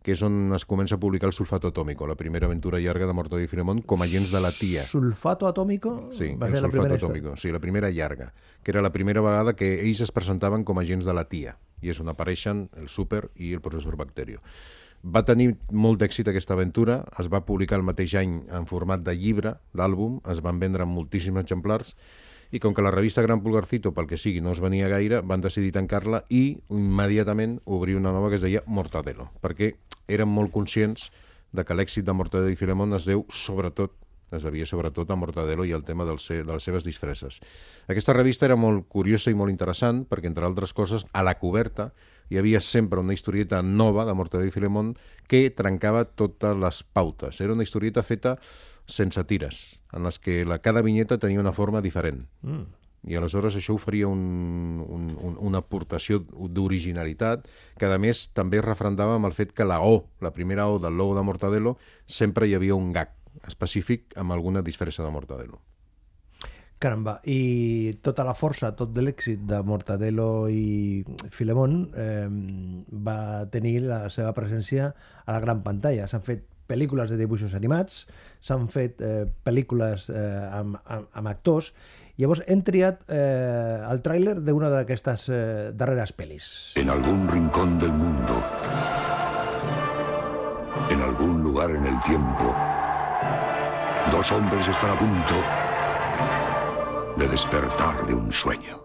que 0.04 0.12
és 0.12 0.20
on 0.22 0.52
es 0.52 0.66
comença 0.68 0.98
a 0.98 1.00
publicar 1.00 1.30
el 1.30 1.32
Sulfato 1.32 1.70
Atómico, 1.72 2.06
la 2.06 2.14
primera 2.14 2.44
aventura 2.44 2.78
llarga 2.78 3.06
de 3.08 3.14
Mortadelo 3.16 3.46
i 3.46 3.48
Filemón 3.48 3.80
com 3.80 4.02
a 4.02 4.04
agents 4.04 4.34
de 4.34 4.42
la 4.44 4.50
tia. 4.52 4.84
Sulfato 4.84 5.48
Atómico? 5.48 6.10
Sí, 6.12 6.34
va 6.36 6.50
el 6.50 6.58
ser 6.58 6.66
Sulfato 6.66 6.88
la 6.92 7.00
Atómico, 7.00 7.36
sí, 7.40 7.50
la 7.50 7.58
primera 7.58 7.88
llarga, 7.88 8.34
que 8.62 8.70
era 8.70 8.82
la 8.84 8.92
primera 8.92 9.22
vegada 9.24 9.56
que 9.56 9.80
ells 9.80 10.02
es 10.04 10.12
presentaven 10.12 10.62
com 10.62 10.78
a 10.78 10.84
agents 10.84 11.08
de 11.08 11.14
la 11.16 11.24
tia, 11.24 11.56
i 11.80 11.88
és 11.88 12.00
on 12.04 12.12
apareixen 12.12 12.66
el 12.76 12.92
Super 12.92 13.30
i 13.40 13.54
el 13.56 13.64
professor 13.64 13.96
Bacterio. 13.96 14.44
Va 15.04 15.24
tenir 15.24 15.54
molt 15.72 16.00
d'èxit 16.00 16.28
aquesta 16.28 16.52
aventura, 16.52 17.00
es 17.20 17.32
va 17.32 17.42
publicar 17.48 17.80
el 17.80 17.88
mateix 17.88 18.12
any 18.20 18.42
en 18.52 18.68
format 18.68 19.00
de 19.04 19.16
llibre, 19.16 19.56
d'àlbum, 19.72 20.20
es 20.28 20.44
van 20.44 20.60
vendre 20.60 20.84
moltíssims 20.84 21.40
exemplars, 21.40 21.96
i 22.52 22.60
com 22.60 22.76
que 22.76 22.84
la 22.84 22.92
revista 22.92 23.24
Gran 23.24 23.40
Pulgarcito, 23.42 23.90
pel 23.96 24.06
que 24.06 24.20
sigui, 24.20 24.44
no 24.44 24.52
es 24.52 24.60
venia 24.60 24.88
gaire, 24.88 25.24
van 25.24 25.42
decidir 25.42 25.72
tancar-la 25.74 26.22
i 26.28 26.60
immediatament 26.70 27.58
obrir 27.64 27.96
una 27.98 28.12
nova 28.12 28.28
que 28.30 28.38
es 28.38 28.44
deia 28.44 28.62
Mortadelo, 28.66 29.30
perquè 29.42 29.74
eren 30.08 30.28
molt 30.28 30.52
conscients 30.52 31.10
de 31.54 31.64
que 31.64 31.76
l'èxit 31.76 32.06
de 32.06 32.14
Mortadelo 32.16 32.52
i 32.52 32.58
Filemón 32.58 32.96
es 32.96 33.06
deu 33.06 33.26
sobretot 33.30 33.94
es 34.34 34.42
devia 34.42 34.66
sobretot 34.66 35.10
a 35.10 35.16
Mortadelo 35.16 35.64
i 35.64 35.72
al 35.72 35.84
tema 35.84 36.04
del 36.04 36.18
se, 36.18 36.42
de 36.42 36.52
les 36.52 36.64
seves 36.64 36.84
disfresses. 36.84 37.40
Aquesta 37.86 38.14
revista 38.16 38.46
era 38.48 38.56
molt 38.58 38.88
curiosa 38.90 39.30
i 39.30 39.38
molt 39.38 39.52
interessant 39.52 40.04
perquè, 40.10 40.26
entre 40.30 40.46
altres 40.46 40.74
coses, 40.74 41.06
a 41.12 41.22
la 41.22 41.36
coberta 41.38 41.92
hi 42.32 42.38
havia 42.40 42.60
sempre 42.64 43.00
una 43.00 43.14
historieta 43.14 43.62
nova 43.62 44.06
de 44.08 44.14
Mortadelo 44.16 44.48
i 44.48 44.54
Filemón 44.54 44.94
que 45.28 45.44
trencava 45.54 46.04
totes 46.04 46.56
les 46.56 46.82
pautes. 46.82 47.40
Era 47.40 47.52
una 47.52 47.66
historieta 47.66 48.02
feta 48.02 48.38
sense 48.86 49.22
tires, 49.24 49.80
en 49.92 50.04
les 50.04 50.18
que 50.18 50.42
la, 50.44 50.58
cada 50.58 50.82
vinyeta 50.82 51.18
tenia 51.18 51.40
una 51.40 51.54
forma 51.56 51.84
diferent. 51.84 52.26
Mm. 52.42 52.83
I 53.04 53.18
aleshores 53.18 53.58
això 53.58 53.74
oferia 53.76 54.08
un, 54.08 54.80
un, 54.80 55.10
un, 55.18 55.36
una 55.50 55.60
aportació 55.60 56.22
d'originalitat 56.24 57.48
que, 57.78 57.90
a 57.90 58.00
més, 58.00 58.28
també 58.32 58.60
es 58.60 58.64
refrendava 58.64 59.18
amb 59.18 59.28
el 59.28 59.36
fet 59.36 59.52
que 59.52 59.66
la 59.68 59.82
O, 59.84 60.06
la 60.24 60.32
primera 60.32 60.68
O 60.72 60.80
del 60.80 60.96
logo 60.96 61.18
de 61.18 61.26
Mortadelo, 61.26 61.76
sempre 62.06 62.48
hi 62.48 62.56
havia 62.56 62.78
un 62.78 62.92
gag 62.96 63.12
específic 63.44 64.16
amb 64.16 64.32
alguna 64.32 64.62
disfressa 64.62 65.04
de 65.04 65.12
Mortadelo. 65.12 65.60
Caramba, 66.84 67.20
i 67.24 67.94
tota 68.04 68.24
la 68.26 68.34
força, 68.36 68.72
tot 68.76 68.90
de 68.92 69.04
l'èxit 69.04 69.44
de 69.48 69.60
Mortadelo 69.64 70.48
i 70.52 71.04
Filemón 71.32 71.78
eh, 71.96 72.26
va 73.06 73.46
tenir 73.52 73.78
la 73.86 74.00
seva 74.12 74.34
presència 74.36 74.90
a 75.24 75.36
la 75.36 75.40
gran 75.40 75.62
pantalla. 75.64 76.08
S'han 76.10 76.26
fet 76.26 76.44
pel·lícules 76.68 77.10
de 77.10 77.18
dibuixos 77.20 77.54
animats, 77.54 78.04
s'han 78.44 78.68
fet 78.72 79.02
eh, 79.04 79.24
pel·lícules 79.46 80.08
eh, 80.10 80.22
amb, 80.60 80.78
amb, 80.84 81.08
amb 81.12 81.30
actors, 81.30 81.72
llavors 82.20 82.44
hem 82.46 82.62
triat 82.66 83.02
eh, 83.08 83.80
el 83.90 84.02
tràiler 84.04 84.38
d'una 84.40 84.70
d'aquestes 84.72 85.28
eh, 85.28 85.40
darreres 85.74 86.14
pel·lis. 86.16 86.46
En 86.80 86.90
algún 86.90 87.26
rincón 87.28 87.78
del 87.78 87.92
mundo, 87.92 88.40
en 90.90 91.02
algún 91.02 91.42
lugar 91.42 91.70
en 91.70 91.86
el 91.86 92.00
tiempo, 92.04 92.54
dos 94.12 94.32
hombres 94.32 94.68
están 94.68 94.90
a 94.90 94.98
punto 94.98 95.34
de 97.16 97.28
despertar 97.28 98.06
de 98.06 98.14
un 98.14 98.32
sueño. 98.32 98.83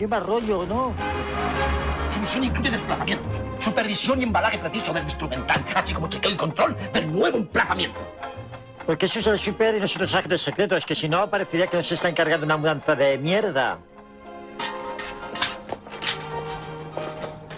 Qué 0.00 0.08
mal 0.08 0.26
rollo, 0.26 0.64
¿no? 0.64 0.94
Su 2.08 2.20
misión 2.20 2.44
incluye 2.44 2.70
desplazamientos, 2.70 3.38
supervisión 3.58 4.18
y 4.18 4.24
embalaje 4.24 4.56
preciso 4.56 4.94
del 4.94 5.04
instrumental, 5.04 5.62
así 5.74 5.92
como 5.92 6.08
chequeo 6.08 6.30
y 6.30 6.36
control 6.36 6.74
del 6.90 7.12
nuevo 7.12 7.36
emplazamiento. 7.36 8.00
¿Por 8.86 8.96
qué 8.96 9.06
se 9.06 9.18
usa 9.18 9.32
el 9.32 9.38
super 9.38 9.74
y 9.74 9.80
no 9.80 9.86
se 9.86 9.98
los 9.98 10.10
de 10.26 10.38
secreto? 10.38 10.74
Es 10.74 10.86
que 10.86 10.94
si 10.94 11.06
no, 11.06 11.28
parecería 11.28 11.66
que 11.66 11.76
nos 11.76 11.92
está 11.92 12.08
encargando 12.08 12.46
una 12.46 12.56
mudanza 12.56 12.96
de 12.96 13.18
mierda. 13.18 13.76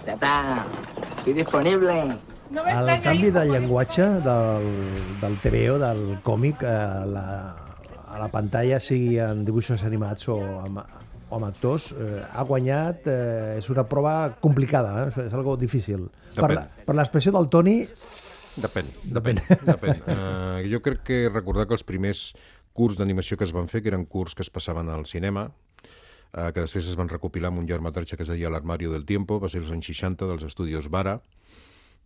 Ya 0.05 0.15
está. 0.15 0.67
Estoy 1.19 1.35
disponible. 1.35 2.17
El 2.51 3.03
canvi 3.03 3.31
de 3.31 3.47
llenguatge 3.47 4.03
del, 4.03 5.21
del 5.21 5.39
TVO, 5.39 5.79
del 5.79 6.19
còmic, 6.25 6.65
a 6.65 7.07
la, 7.07 7.57
a 8.09 8.19
la 8.19 8.29
pantalla, 8.29 8.81
sigui 8.81 9.21
en 9.21 9.45
dibuixos 9.47 9.87
animats 9.87 10.27
o 10.29 10.41
amb, 10.67 10.83
amb 11.37 11.49
actors, 11.49 11.91
eh, 11.93 12.23
ha 12.23 12.45
guanyat, 12.49 13.07
eh, 13.11 13.59
és 13.59 13.69
una 13.73 13.85
prova 13.89 14.37
complicada, 14.41 15.07
eh? 15.07 15.27
és 15.27 15.35
algo 15.37 15.57
difícil. 15.57 16.09
Depèn. 16.37 16.61
Per, 16.61 16.87
per 16.89 16.97
l'expressió 16.99 17.33
del 17.35 17.49
Toni... 17.53 17.81
Depèn, 18.63 18.89
Depèn. 19.09 19.39
depèn. 19.41 19.69
depèn. 19.73 20.03
Uh, 20.05 20.59
jo 20.69 20.83
crec 20.85 21.05
que 21.09 21.21
recordar 21.31 21.65
que 21.69 21.77
els 21.79 21.87
primers 21.89 22.33
curs 22.77 22.99
d'animació 22.99 23.39
que 23.41 23.47
es 23.49 23.53
van 23.57 23.69
fer, 23.71 23.81
que 23.81 23.89
eren 23.89 24.05
curs 24.05 24.37
que 24.37 24.45
es 24.45 24.53
passaven 24.53 24.91
al 24.93 25.07
cinema, 25.09 25.47
uh, 25.49 26.51
que 26.53 26.61
després 26.61 26.89
es 26.89 26.99
van 26.99 27.09
recopilar 27.09 27.49
amb 27.49 27.63
un 27.63 27.69
llargmetratge 27.71 28.19
que 28.19 28.27
es 28.27 28.33
deia 28.33 28.53
L'Armario 28.53 28.93
del 28.93 29.07
Tiempo, 29.09 29.41
va 29.41 29.49
ser 29.49 29.63
els 29.65 29.73
anys 29.73 29.89
60 29.89 30.29
dels 30.29 30.45
estudis 30.51 30.91
Vara, 30.93 31.21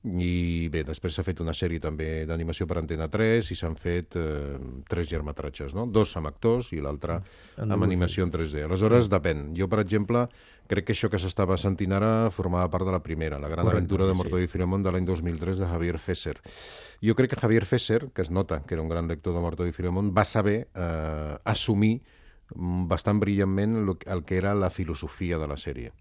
i 0.06 0.68
bé, 0.70 0.84
després 0.86 1.16
s'ha 1.16 1.24
fet 1.26 1.40
una 1.42 1.54
sèrie 1.56 1.82
també 1.82 2.24
d'animació 2.28 2.66
per 2.70 2.78
Antena 2.78 3.08
3 3.10 3.48
i 3.50 3.56
s'han 3.58 3.74
fet 3.80 4.14
eh, 4.20 4.54
tres 4.86 5.10
llargmetratges, 5.10 5.74
no? 5.74 5.86
dos 5.90 6.12
amb 6.20 6.30
actors 6.30 6.70
i 6.76 6.78
l'altre 6.82 7.18
amb 7.64 7.86
animació 7.86 8.26
en 8.26 8.30
3D. 8.30 8.62
Aleshores, 8.68 9.10
depèn. 9.10 9.48
Jo, 9.58 9.66
per 9.72 9.80
exemple, 9.82 10.26
crec 10.70 10.86
que 10.86 10.94
això 10.94 11.10
que 11.10 11.18
s'estava 11.18 11.58
sentint 11.58 11.96
ara 11.96 12.30
formava 12.30 12.70
part 12.70 12.86
de 12.86 12.94
la 12.94 13.02
primera, 13.02 13.40
la 13.42 13.50
gran 13.50 13.66
Correcte, 13.66 13.82
aventura 13.82 14.06
sí, 14.06 14.12
de 14.12 14.18
Mortadelo 14.20 14.46
i 14.46 14.52
Filemón 14.52 14.86
de 14.86 14.94
l'any 14.94 15.10
2003 15.10 15.64
de 15.64 15.70
Javier 15.74 15.98
Fesser. 15.98 16.36
Jo 17.02 17.18
crec 17.18 17.34
que 17.34 17.42
Javier 17.42 17.66
Fesser, 17.66 18.06
que 18.14 18.22
es 18.22 18.30
nota 18.30 18.62
que 18.62 18.78
era 18.78 18.86
un 18.86 18.92
gran 18.92 19.10
lector 19.10 19.34
de 19.34 19.42
Mortadelo 19.42 19.74
i 19.74 19.76
Filemón, 19.76 20.14
va 20.14 20.24
saber 20.24 20.68
eh, 20.70 21.36
assumir 21.44 21.96
mm, 22.54 22.86
bastant 22.86 23.18
brillantment 23.18 23.80
el 23.82 24.24
que 24.24 24.38
era 24.38 24.54
la 24.54 24.70
filosofia 24.70 25.42
de 25.42 25.50
la 25.50 25.58
sèrie. 25.58 25.94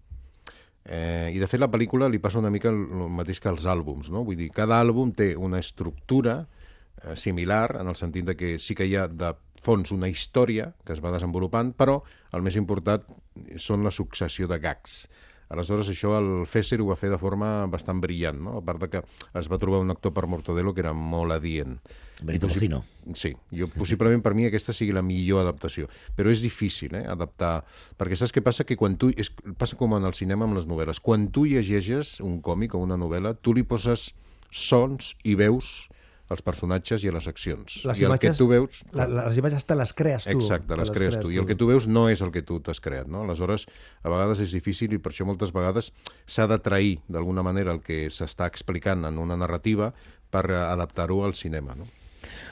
Eh, 0.86 1.32
I, 1.34 1.38
de 1.42 1.48
fet, 1.50 1.58
la 1.58 1.70
pel·lícula 1.70 2.06
li 2.06 2.20
passa 2.22 2.38
una 2.38 2.52
mica 2.54 2.70
el, 2.70 2.78
el 2.78 3.10
mateix 3.10 3.40
que 3.42 3.50
els 3.50 3.66
àlbums, 3.66 4.10
no? 4.14 4.22
Vull 4.26 4.38
dir, 4.38 4.52
cada 4.54 4.78
àlbum 4.78 5.10
té 5.18 5.32
una 5.34 5.58
estructura 5.58 6.44
eh, 7.02 7.16
similar, 7.18 7.80
en 7.80 7.90
el 7.90 7.98
sentit 7.98 8.28
de 8.28 8.36
que 8.38 8.54
sí 8.62 8.78
que 8.78 8.86
hi 8.86 8.94
ha 8.94 9.08
de 9.10 9.32
fons 9.66 9.90
una 9.90 10.06
història 10.06 10.70
que 10.86 10.94
es 10.94 11.02
va 11.02 11.10
desenvolupant, 11.10 11.72
però 11.74 11.98
el 12.36 12.44
més 12.46 12.58
important 12.60 13.02
són 13.58 13.82
la 13.82 13.90
successió 13.90 14.46
de 14.46 14.60
gags. 14.62 15.00
Aleshores, 15.48 15.88
això 15.92 16.16
el 16.18 16.30
Fesser 16.50 16.80
ho 16.82 16.88
va 16.88 16.96
fer 16.98 17.10
de 17.12 17.18
forma 17.20 17.66
bastant 17.70 18.00
brillant, 18.02 18.40
no? 18.48 18.56
a 18.58 18.64
part 18.66 18.82
de 18.82 18.88
que 18.90 19.02
es 19.38 19.48
va 19.50 19.60
trobar 19.62 19.78
un 19.84 19.94
actor 19.94 20.14
per 20.16 20.26
Mortadelo 20.26 20.74
que 20.74 20.82
era 20.82 20.92
molt 20.96 21.36
adient. 21.36 21.76
Benito 22.22 22.50
Bocino. 22.50 22.82
Sí, 23.14 23.30
jo, 23.54 23.68
possiblement 23.70 24.24
per 24.24 24.34
mi 24.34 24.48
aquesta 24.48 24.74
sigui 24.74 24.94
la 24.96 25.04
millor 25.06 25.44
adaptació, 25.44 25.86
però 26.16 26.32
és 26.32 26.42
difícil 26.42 26.96
eh, 26.98 27.04
adaptar, 27.06 27.60
perquè 27.98 28.18
saps 28.18 28.34
què 28.34 28.42
passa? 28.42 28.66
Que 28.66 28.78
quan 28.78 28.98
tu, 28.98 29.12
és, 29.14 29.30
passa 29.58 29.78
com 29.78 29.94
en 29.94 30.08
el 30.08 30.16
cinema 30.18 30.48
amb 30.48 30.58
les 30.58 30.66
novel·les, 30.66 30.98
quan 30.98 31.28
tu 31.30 31.46
llegeixes 31.46 32.16
un 32.26 32.40
còmic 32.42 32.74
o 32.74 32.82
una 32.82 32.98
novel·la, 32.98 33.36
tu 33.38 33.54
li 33.54 33.62
poses 33.62 34.10
sons 34.50 35.14
i 35.22 35.36
veus 35.38 35.86
als 36.28 36.42
personatges 36.42 37.04
i 37.04 37.08
a 37.08 37.12
les 37.14 37.26
accions. 37.30 37.76
Les 37.86 38.00
I 38.00 38.06
el 38.08 38.16
que 38.18 38.30
imatges- 38.32 38.38
tu 38.40 38.48
veus... 38.50 38.80
La, 38.96 39.06
les 39.06 39.36
imatges 39.38 39.66
te 39.66 39.76
les 39.78 39.92
crees 39.94 40.24
tu. 40.26 40.34
Exacte, 40.34 40.66
te 40.72 40.78
les 40.80 40.90
crees 40.90 41.18
tu. 41.20 41.30
I 41.30 41.38
el 41.38 41.46
que 41.46 41.54
tu 41.54 41.68
veus 41.70 41.86
no 41.86 42.08
és 42.10 42.22
el 42.24 42.32
que 42.34 42.42
tu 42.42 42.58
t'has 42.60 42.80
creat, 42.82 43.06
no? 43.06 43.22
Aleshores, 43.22 43.68
a 44.02 44.10
vegades 44.10 44.40
és 44.42 44.54
difícil 44.56 44.92
i 44.96 44.98
per 44.98 45.12
això 45.12 45.26
moltes 45.28 45.52
vegades 45.54 45.92
s'ha 46.26 46.48
de 46.50 46.58
trair 46.58 46.96
d'alguna 47.06 47.44
manera 47.46 47.72
el 47.76 47.80
que 47.84 48.06
s'està 48.10 48.48
explicant 48.50 49.04
en 49.06 49.18
una 49.22 49.36
narrativa 49.38 49.92
per 50.34 50.48
eh, 50.50 50.58
adaptar-ho 50.58 51.22
al 51.24 51.34
cinema, 51.38 51.76
no? 51.78 51.86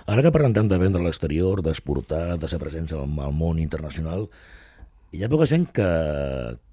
Ara 0.06 0.22
que 0.22 0.30
parlem 0.30 0.52
tant 0.54 0.68
de 0.70 0.78
vendre 0.78 1.00
a 1.02 1.04
l'exterior, 1.08 1.62
d'exportar, 1.64 2.36
de 2.38 2.46
ser 2.46 2.60
presents 2.62 2.92
al, 2.94 3.08
al 3.18 3.32
món 3.34 3.58
internacional, 3.58 4.28
hi 5.10 5.24
ha 5.24 5.30
poca 5.32 5.48
gent 5.50 5.66
que, 5.74 5.88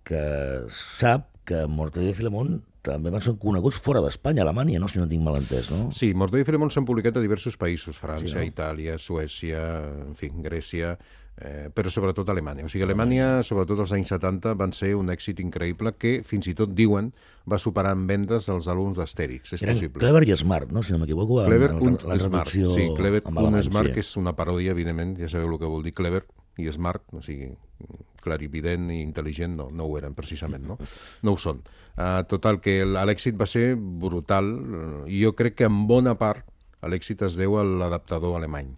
que 0.06 0.22
sap 0.70 1.30
que 1.50 1.66
Mortadelo 1.66 2.12
i 2.14 2.18
Filemón 2.18 2.60
també 2.82 3.12
van 3.14 3.22
ser 3.22 3.36
coneguts 3.38 3.78
fora 3.80 4.02
d'Espanya, 4.02 4.42
Alemanya, 4.42 4.80
no? 4.82 4.88
si 4.90 5.00
no 5.00 5.08
tinc 5.08 5.22
mal 5.24 5.36
entès, 5.38 5.70
no? 5.72 5.92
Sí, 5.94 6.14
Mordor 6.18 6.42
i 6.42 6.46
Filemón 6.48 6.72
s'han 6.74 6.86
publicat 6.88 7.18
a 7.18 7.22
diversos 7.24 7.58
països, 7.58 7.98
França, 8.02 8.28
Sí, 8.28 8.36
no? 8.40 8.42
Itàlia, 8.48 8.98
Suècia, 8.98 9.62
en 10.08 10.16
fi, 10.18 10.32
Grècia, 10.42 10.96
eh, 11.38 11.70
però 11.74 11.90
sobretot 11.94 12.28
Alemanya. 12.30 12.66
O 12.66 12.70
sigui, 12.70 12.84
Alemanya, 12.88 13.44
sobretot 13.46 13.80
als 13.86 13.94
anys 13.94 14.10
70, 14.14 14.56
van 14.58 14.74
ser 14.74 14.96
un 14.98 15.10
èxit 15.14 15.40
increïble 15.40 15.94
que, 15.98 16.22
fins 16.26 16.50
i 16.50 16.56
tot 16.58 16.74
diuen, 16.74 17.12
va 17.50 17.58
superar 17.62 17.94
en 17.98 18.08
vendes 18.10 18.50
els 18.50 18.68
àlbums 18.68 18.98
d'Astèrix. 18.98 19.54
És 19.54 19.62
Eren 19.64 19.76
possible. 19.78 20.00
Clever 20.02 20.26
i 20.28 20.36
Smart, 20.38 20.72
no? 20.72 20.84
si 20.84 20.94
no 20.94 21.00
m'equivoco. 21.00 21.42
en- 21.42 21.48
Clever 21.54 21.70
en 21.72 21.82
und 21.88 22.04
la 22.04 22.18
Smart. 22.20 22.50
Sí, 22.50 22.90
Clever 22.98 23.22
alemany, 23.26 23.62
Smart, 23.70 23.94
que 23.94 24.00
és 24.02 24.16
una 24.18 24.34
paròdia, 24.36 24.72
evidentment, 24.72 25.18
ja 25.22 25.30
sabeu 25.30 25.54
el 25.54 25.60
que 25.60 25.66
vol 25.70 25.84
dir 25.84 25.94
Clever 25.94 26.26
i 26.60 26.68
Smart, 26.72 27.06
o 27.16 27.22
sigui, 27.24 27.52
clarivident 28.22 28.90
i 28.92 29.02
intel·ligent, 29.02 29.56
no, 29.58 29.70
no 29.74 29.88
ho 29.88 29.98
eren 29.98 30.16
precisament, 30.18 30.66
no? 30.68 30.78
No 31.26 31.36
ho 31.36 31.40
són. 31.42 31.62
Uh, 31.96 32.22
total, 32.30 32.60
que 32.64 32.82
l'èxit 32.86 33.38
va 33.40 33.48
ser 33.50 33.74
brutal 33.76 34.52
i 35.08 35.24
jo 35.24 35.34
crec 35.38 35.62
que 35.62 35.70
en 35.70 35.86
bona 35.90 36.16
part 36.20 36.48
l'èxit 36.88 37.22
es 37.28 37.38
deu 37.40 37.58
a 37.60 37.66
l'adaptador 37.68 38.38
alemany, 38.38 38.72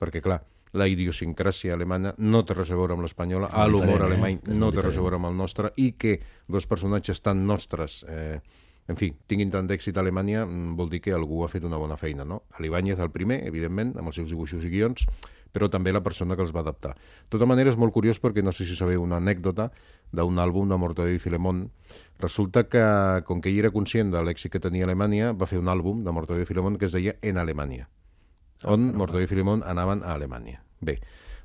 perquè 0.00 0.22
clar, 0.24 0.40
la 0.72 0.86
idiosincràsia 0.86 1.74
alemanya 1.74 2.12
no 2.18 2.44
té 2.46 2.54
res 2.54 2.70
a 2.70 2.78
veure 2.78 2.94
amb 2.94 3.02
l'espanyola, 3.04 3.50
l'humor 3.66 4.04
eh? 4.04 4.06
alemany 4.06 4.38
no 4.54 4.70
té 4.70 4.84
res 4.84 4.98
a 4.98 5.02
veure 5.02 5.18
amb 5.18 5.30
el 5.30 5.36
nostre 5.38 5.72
i 5.82 5.90
que 5.98 6.20
dos 6.46 6.68
personatges 6.70 7.22
tan 7.26 7.42
nostres 7.46 8.04
eh, 8.06 8.38
en 8.88 8.98
fi, 8.98 9.10
tinguin 9.30 9.50
tant 9.52 9.68
d'èxit 9.68 9.96
a 9.96 10.02
Alemanya 10.02 10.46
mm, 10.46 10.76
vol 10.78 10.88
dir 10.90 11.02
que 11.04 11.12
algú 11.14 11.44
ha 11.44 11.50
fet 11.52 11.66
una 11.66 11.78
bona 11.78 11.98
feina, 12.00 12.24
no? 12.24 12.42
L'Ibáñez 12.58 12.98
el 12.98 13.12
primer, 13.14 13.42
evidentment, 13.46 13.92
amb 13.98 14.10
els 14.10 14.18
seus 14.18 14.32
dibuixos 14.32 14.64
i 14.66 14.72
guions, 14.72 15.06
però 15.52 15.68
també 15.70 15.92
la 15.92 16.02
persona 16.02 16.36
que 16.36 16.44
els 16.44 16.52
va 16.54 16.62
adaptar. 16.64 16.94
De 16.94 17.30
tota 17.34 17.46
manera, 17.46 17.70
és 17.70 17.78
molt 17.78 17.94
curiós 17.94 18.20
perquè 18.22 18.42
no 18.42 18.54
sé 18.54 18.66
si 18.66 18.76
sabeu 18.78 19.02
una 19.02 19.18
anècdota 19.18 19.70
d'un 20.14 20.38
àlbum 20.38 20.70
de 20.70 20.78
Mortadelo 20.78 21.18
i 21.18 21.22
Filemón. 21.22 21.64
Resulta 22.22 22.64
que, 22.70 22.82
com 23.26 23.42
que 23.42 23.50
ell 23.50 23.64
era 23.64 23.72
conscient 23.74 24.12
de 24.14 24.22
l'èxit 24.22 24.52
que 24.54 24.62
tenia 24.62 24.86
Alemanya, 24.86 25.32
va 25.32 25.50
fer 25.50 25.58
un 25.58 25.70
àlbum 25.70 26.04
de 26.06 26.14
Mortadelo 26.14 26.46
i 26.46 26.48
Filemón 26.48 26.78
que 26.78 26.86
es 26.86 26.96
deia 26.96 27.16
En 27.22 27.38
Alemanya, 27.38 27.88
on 28.64 28.92
Mortadelo 28.94 29.26
i 29.26 29.30
Filemón 29.30 29.66
anaven 29.66 30.04
a 30.04 30.14
Alemanya. 30.14 30.62
Bé, 30.80 31.00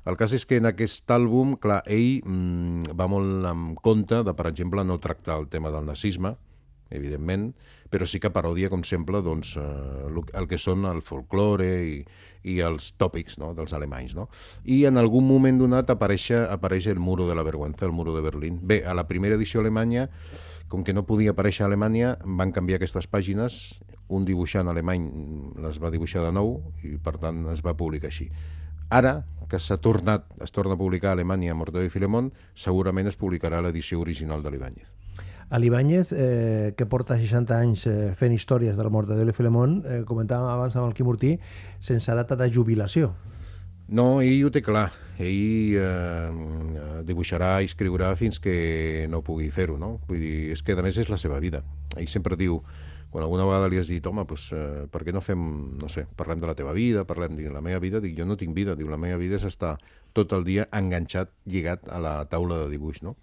el 0.06 0.16
cas 0.16 0.32
és 0.32 0.46
que 0.48 0.60
en 0.60 0.70
aquest 0.70 1.10
àlbum, 1.10 1.56
clar, 1.60 1.82
ell 1.90 2.22
mm, 2.22 2.96
va 2.96 3.08
molt 3.10 3.48
en 3.50 3.72
compte 3.82 4.22
de, 4.24 4.34
per 4.38 4.46
exemple, 4.52 4.84
no 4.86 5.00
tractar 5.02 5.40
el 5.42 5.48
tema 5.52 5.72
del 5.74 5.88
nazisme, 5.88 6.36
evidentment, 6.90 7.50
però 7.90 8.06
sí 8.06 8.20
que 8.22 8.30
parodia, 8.34 8.70
com 8.70 8.82
sempre, 8.84 9.22
doncs, 9.22 9.56
eh, 9.58 10.22
el 10.34 10.48
que 10.48 10.58
són 10.58 10.86
el 10.90 11.02
folklore 11.02 11.70
i, 11.86 12.00
i 12.46 12.58
els 12.64 12.92
tòpics 12.98 13.38
no? 13.42 13.52
dels 13.58 13.74
alemanys. 13.76 14.16
No? 14.18 14.28
I 14.64 14.84
en 14.90 14.98
algun 15.00 15.26
moment 15.26 15.58
donat 15.62 15.90
apareix, 15.90 16.30
apareix 16.46 16.90
el 16.92 17.00
muro 17.02 17.28
de 17.28 17.38
la 17.38 17.46
vergüenza, 17.46 17.86
el 17.86 17.94
muro 17.96 18.14
de 18.16 18.22
Berlín. 18.26 18.60
Bé, 18.62 18.82
a 18.86 18.94
la 18.94 19.06
primera 19.08 19.38
edició 19.38 19.60
alemanya, 19.60 20.08
com 20.68 20.82
que 20.82 20.94
no 20.94 21.06
podia 21.06 21.30
aparèixer 21.30 21.62
a 21.62 21.68
Alemanya, 21.70 22.16
van 22.24 22.50
canviar 22.54 22.80
aquestes 22.80 23.06
pàgines, 23.06 23.78
un 24.10 24.26
dibuixant 24.26 24.66
alemany 24.70 25.06
les 25.62 25.78
va 25.82 25.92
dibuixar 25.94 26.24
de 26.26 26.32
nou 26.34 26.56
i, 26.82 26.96
per 27.02 27.16
tant, 27.22 27.44
es 27.52 27.62
va 27.62 27.76
publicar 27.78 28.10
així. 28.10 28.28
Ara, 28.90 29.20
que 29.50 29.58
s'ha 29.62 29.78
tornat, 29.82 30.26
es 30.42 30.54
torna 30.54 30.74
a 30.74 30.80
publicar 30.80 31.12
a 31.12 31.16
Alemanya 31.18 31.54
Mortadelo 31.54 31.86
i 31.86 31.94
Filemón, 31.94 32.32
segurament 32.54 33.10
es 33.10 33.18
publicarà 33.18 33.62
l'edició 33.62 34.02
original 34.02 34.42
de 34.42 34.54
l'Ibáñez. 34.54 34.95
A 35.48 35.60
l'Ibáñez, 35.60 36.08
eh, 36.10 36.74
que 36.76 36.86
porta 36.86 37.14
60 37.14 37.54
anys 37.54 37.86
eh, 37.86 38.14
fent 38.18 38.34
històries 38.34 38.74
del 38.74 38.90
Mortadelo 38.90 39.30
i 39.30 39.36
Filemón, 39.36 39.78
eh, 39.86 40.00
comentàvem 40.02 40.50
abans 40.50 40.74
amb 40.74 40.88
el 40.88 40.94
Quim 40.98 41.06
Ortí, 41.06 41.36
sense 41.78 42.10
data 42.18 42.34
de 42.34 42.48
jubilació. 42.50 43.12
No, 43.86 44.18
ell 44.18 44.42
ho 44.42 44.50
té 44.50 44.64
clar. 44.66 44.88
Ell 45.22 45.76
eh, 45.78 47.02
dibuixarà 47.06 47.60
i 47.62 47.70
escriurà 47.70 48.10
fins 48.18 48.40
que 48.42 49.06
no 49.12 49.22
pugui 49.22 49.46
fer-ho, 49.54 49.78
no? 49.78 50.00
Vull 50.08 50.18
dir, 50.24 50.34
és 50.56 50.64
que 50.66 50.74
a 50.74 50.82
més 50.82 50.98
és 50.98 51.12
la 51.12 51.20
seva 51.22 51.38
vida. 51.38 51.62
Ell 51.94 52.10
sempre 52.10 52.34
diu, 52.34 52.58
quan 53.14 53.22
alguna 53.22 53.46
vegada 53.46 53.70
li 53.70 53.78
has 53.78 53.86
dit, 53.86 54.02
home, 54.10 54.26
doncs, 54.26 54.48
eh, 54.50 54.88
per 54.90 55.04
què 55.06 55.14
no 55.14 55.22
fem, 55.22 55.46
no 55.78 55.86
sé, 55.92 56.08
parlem 56.18 56.42
de 56.42 56.50
la 56.50 56.56
teva 56.58 56.74
vida, 56.74 57.06
parlem 57.06 57.38
de 57.38 57.46
la 57.54 57.62
meva 57.62 57.78
vida, 57.78 58.02
dic, 58.02 58.18
jo 58.18 58.26
no 58.26 58.34
tinc 58.36 58.50
vida, 58.56 58.74
diu, 58.74 58.90
la 58.90 58.98
meva 58.98 59.22
vida 59.22 59.38
és 59.38 59.46
estar 59.46 59.76
tot 60.12 60.34
el 60.34 60.42
dia 60.42 60.66
enganxat, 60.74 61.30
lligat 61.46 61.86
a 61.86 62.02
la 62.02 62.18
taula 62.26 62.64
de 62.64 62.74
dibuix, 62.74 63.04
no? 63.06 63.14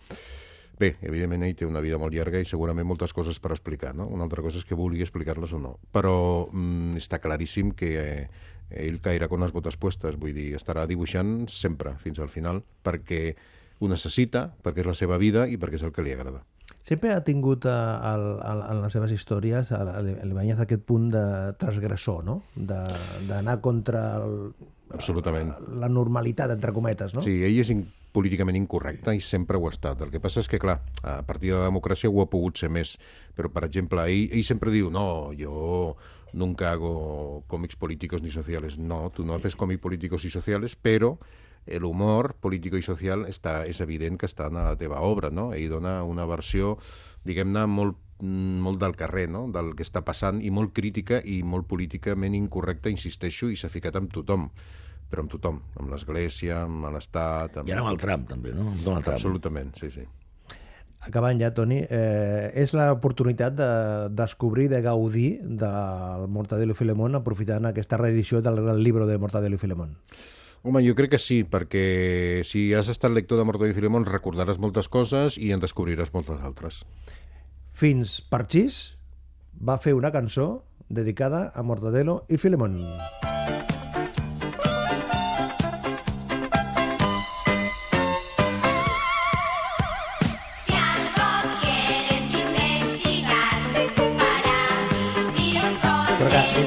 Bé, 0.79 0.95
evidentment 1.05 1.43
ell 1.45 1.55
té 1.57 1.67
una 1.69 1.81
vida 1.83 1.99
molt 2.01 2.15
llarga 2.15 2.41
i 2.41 2.47
segurament 2.49 2.87
moltes 2.89 3.13
coses 3.13 3.37
per 3.39 3.51
explicar, 3.53 3.93
no? 3.95 4.07
Una 4.09 4.25
altra 4.25 4.41
cosa 4.41 4.57
és 4.57 4.65
que 4.65 4.77
vulgui 4.77 5.05
explicar-les 5.05 5.53
o 5.53 5.59
no. 5.61 5.75
Però 5.93 6.15
mm, 6.49 6.97
està 6.97 7.19
claríssim 7.21 7.71
que 7.77 7.91
eh, 8.01 8.23
ell 8.83 8.97
cairà 9.03 9.29
con 9.29 9.45
les 9.45 9.53
botes 9.53 9.77
puestes, 9.77 10.17
vull 10.19 10.33
dir, 10.33 10.53
estarà 10.57 10.87
dibuixant 10.89 11.45
sempre, 11.51 11.93
fins 12.01 12.19
al 12.19 12.31
final, 12.33 12.63
perquè 12.83 13.35
ho 13.79 13.91
necessita, 13.91 14.47
perquè 14.63 14.81
és 14.81 14.89
la 14.89 14.97
seva 14.97 15.21
vida 15.21 15.45
i 15.45 15.59
perquè 15.61 15.77
és 15.77 15.85
el 15.85 15.93
que 15.93 16.05
li 16.05 16.15
agrada. 16.15 16.41
Sempre 16.83 17.13
ha 17.13 17.21
tingut 17.23 17.65
a, 17.69 17.77
a, 17.95 18.13
a, 18.43 18.53
en 18.73 18.81
les 18.83 18.91
seves 18.91 19.13
històries 19.15 19.69
l'Ibáñez 19.71 20.59
aquest 20.59 20.83
punt 20.87 21.09
de 21.13 21.23
transgressor, 21.59 22.25
no? 22.27 22.41
D'anar 22.55 23.59
contra 23.63 24.01
el, 24.19 24.51
Absolutament. 24.91 25.53
la 25.79 25.87
normalitat, 25.91 26.51
entre 26.57 26.73
cometes, 26.75 27.15
no? 27.15 27.23
Sí, 27.23 27.37
ell 27.45 27.61
és 27.61 27.71
políticament 28.13 28.57
incorrecte 28.59 29.15
i 29.17 29.21
sempre 29.21 29.57
ho 29.57 29.67
ha 29.67 29.73
estat. 29.73 30.01
El 30.05 30.11
que 30.13 30.21
passa 30.23 30.43
és 30.43 30.49
que, 30.49 30.61
clar, 30.61 30.79
a 31.01 31.21
partir 31.27 31.51
de 31.51 31.59
la 31.59 31.69
democràcia 31.69 32.11
ho 32.11 32.21
ha 32.21 32.29
pogut 32.29 32.61
ser 32.61 32.69
més. 32.69 32.95
Però, 33.35 33.49
per 33.53 33.65
exemple, 33.67 34.05
ell, 34.05 34.29
ell 34.31 34.45
sempre 34.47 34.73
diu, 34.73 34.91
no, 34.93 35.33
yo 35.37 35.95
nunca 36.33 36.71
hago 36.71 37.43
cómics 37.47 37.75
políticos 37.75 38.21
ni 38.21 38.31
sociales. 38.31 38.77
No, 38.77 39.09
tú 39.15 39.25
no 39.25 39.35
haces 39.35 39.55
cómics 39.55 39.81
políticos 39.81 40.25
y 40.25 40.29
sociales, 40.29 40.75
pero 40.75 41.19
el 41.65 41.85
humor 41.85 42.35
político 42.41 42.77
i 42.77 42.83
social 42.83 43.25
està, 43.29 43.63
és 43.65 43.79
evident 43.81 44.17
que 44.19 44.27
està 44.27 44.49
en 44.51 44.59
la 44.59 44.75
teva 44.77 45.01
obra, 45.01 45.31
no? 45.31 45.53
Ell 45.55 45.69
dona 45.71 46.01
una 46.03 46.25
versió, 46.29 46.77
diguem-ne, 47.23 47.67
molt 47.67 47.99
molt 48.23 48.79
del 48.79 48.95
carrer, 48.95 49.27
no? 49.27 49.47
del 49.51 49.73
que 49.75 49.83
està 49.83 49.99
passant, 50.05 50.37
i 50.39 50.51
molt 50.53 50.71
crítica 50.71 51.19
i 51.19 51.41
molt 51.43 51.67
políticament 51.67 52.37
incorrecta, 52.37 52.91
insisteixo, 52.93 53.49
i 53.51 53.57
s'ha 53.59 53.71
ficat 53.73 53.97
amb 53.99 54.13
tothom 54.13 54.47
però 55.13 55.21
amb 55.21 55.29
tothom, 55.29 55.61
amb 55.77 55.93
l'Església, 55.93 56.63
amb 56.65 56.89
l'Estat... 56.95 57.61
Amb... 57.61 57.69
I 57.69 57.75
ara 57.75 57.85
amb 57.85 57.93
el 57.93 58.01
Trump, 58.01 58.25
també, 58.31 58.53
no? 58.57 58.71
Amb 58.71 58.81
Donald 58.81 59.05
Trump. 59.05 59.19
Absolutament, 59.19 59.73
sí, 59.77 59.91
sí. 59.93 60.07
Acabant 61.03 61.37
ja, 61.37 61.51
Toni, 61.53 61.81
eh, 61.83 62.49
és 62.57 62.71
l'oportunitat 62.73 63.53
de 63.57 63.67
descobrir, 64.15 64.69
de 64.71 64.79
gaudir 64.81 65.27
del 65.43 66.29
Mortadelo 66.31 66.73
i 66.73 66.79
Filemón 66.79 67.19
aprofitant 67.19 67.67
aquesta 67.69 67.99
reedició 67.99 68.39
del 68.41 68.61
gran 68.63 68.79
llibre 68.81 69.05
de 69.05 69.19
Mortadelo 69.19 69.59
i 69.59 69.61
Filemón. 69.61 69.97
Home, 70.63 70.79
jo 70.85 70.95
crec 70.95 71.11
que 71.13 71.19
sí, 71.19 71.41
perquè 71.43 71.83
si 72.47 72.69
has 72.73 72.87
estat 72.89 73.11
lector 73.11 73.37
de 73.37 73.45
Mortadelo 73.45 73.75
i 73.75 73.77
Filemón 73.77 74.07
recordaràs 74.07 74.61
moltes 74.63 74.87
coses 74.87 75.35
i 75.37 75.51
en 75.51 75.61
descobriràs 75.61 76.13
moltes 76.15 76.39
altres. 76.39 76.81
Fins 77.75 78.21
Parchís 78.31 78.95
va 79.59 79.75
fer 79.83 79.93
una 79.99 80.13
cançó 80.15 80.63
dedicada 80.87 81.49
a 81.53 81.67
Mortadelo 81.67 82.23
i 82.31 82.39
Filemón. 82.39 82.79
Si 82.79 83.72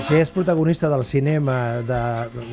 si 0.06 0.14
és 0.14 0.30
protagonista 0.30 0.88
del 0.92 1.04
cinema, 1.04 1.56
de, 1.86 2.00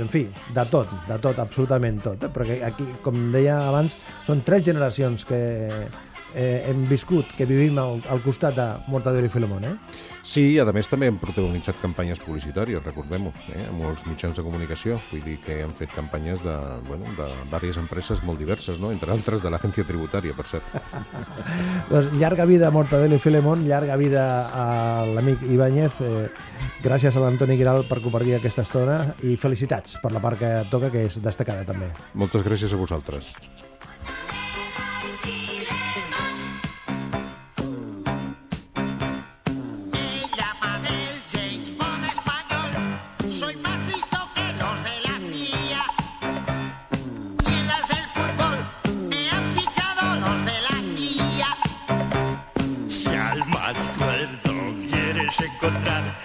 en 0.01 0.09
fi, 0.09 0.23
de 0.55 0.65
tot, 0.71 0.89
de 1.07 1.17
tot, 1.21 1.37
absolutament 1.39 1.99
tot. 2.03 2.23
Eh? 2.25 2.31
Perquè 2.33 2.59
aquí, 2.65 2.87
com 3.05 3.29
deia 3.33 3.59
abans, 3.67 3.97
són 4.25 4.41
tres 4.45 4.65
generacions 4.65 5.25
que 5.29 5.39
eh, 6.33 6.57
hem 6.69 6.85
viscut, 6.89 7.29
que 7.37 7.47
vivim 7.49 7.77
al, 7.81 8.01
al 8.09 8.23
costat 8.25 8.57
de 8.57 8.67
Mortadelo 8.89 9.29
i 9.29 9.33
Filemón. 9.33 9.67
Eh? 9.69 9.75
Sí, 10.23 10.53
i 10.53 10.59
a 10.61 10.63
més 10.71 10.87
també 10.87 11.09
han 11.11 11.17
protagonitzat 11.19 11.81
campanyes 11.81 12.21
publicitàries, 12.23 12.79
recordem-ho, 12.85 13.33
eh? 13.51 13.65
amb 13.67 13.81
molts 13.83 14.05
mitjans 14.07 14.37
de 14.37 14.45
comunicació. 14.45 14.95
Vull 15.09 15.23
dir 15.25 15.35
que 15.43 15.57
han 15.65 15.73
fet 15.75 15.91
campanyes 15.91 16.39
de, 16.45 16.53
bueno, 16.87 17.11
de 17.17 17.27
diverses 17.51 17.81
empreses 17.81 18.21
molt 18.23 18.39
diverses, 18.39 18.79
no? 18.79 18.93
entre 18.95 19.11
altres 19.11 19.43
de 19.43 19.51
l'agència 19.51 19.83
tributària, 19.83 20.31
per 20.37 20.47
cert. 20.47 20.77
Doncs 21.91 22.15
llarga 22.21 22.47
vida 22.47 22.69
a 22.69 22.71
Mortadelo 22.71 23.19
i 23.19 23.23
Filemón, 23.23 23.67
llarga 23.67 23.99
vida 23.99 24.23
a 24.47 24.67
l'amic 25.11 25.43
Ibáñez. 25.43 25.99
Eh, 25.99 26.23
gràcies 26.85 27.19
a 27.19 27.25
l'Antoni 27.25 27.59
Giral 27.59 27.83
per 27.89 27.99
compartir 27.99 28.37
aquesta 28.37 28.63
estona 28.63 29.01
i 29.27 29.35
felicitats 29.35 29.99
per 29.99 30.15
la 30.15 30.23
part 30.23 30.39
que 30.39 30.53
toca, 30.71 30.87
que 30.93 31.03
és 31.09 31.19
destacada 31.19 31.67
també. 31.67 31.91
Moltes 32.15 32.47
gràcies 32.47 32.71
a 32.71 32.79
vosaltres. 32.79 33.33
Quieres 55.81 56.22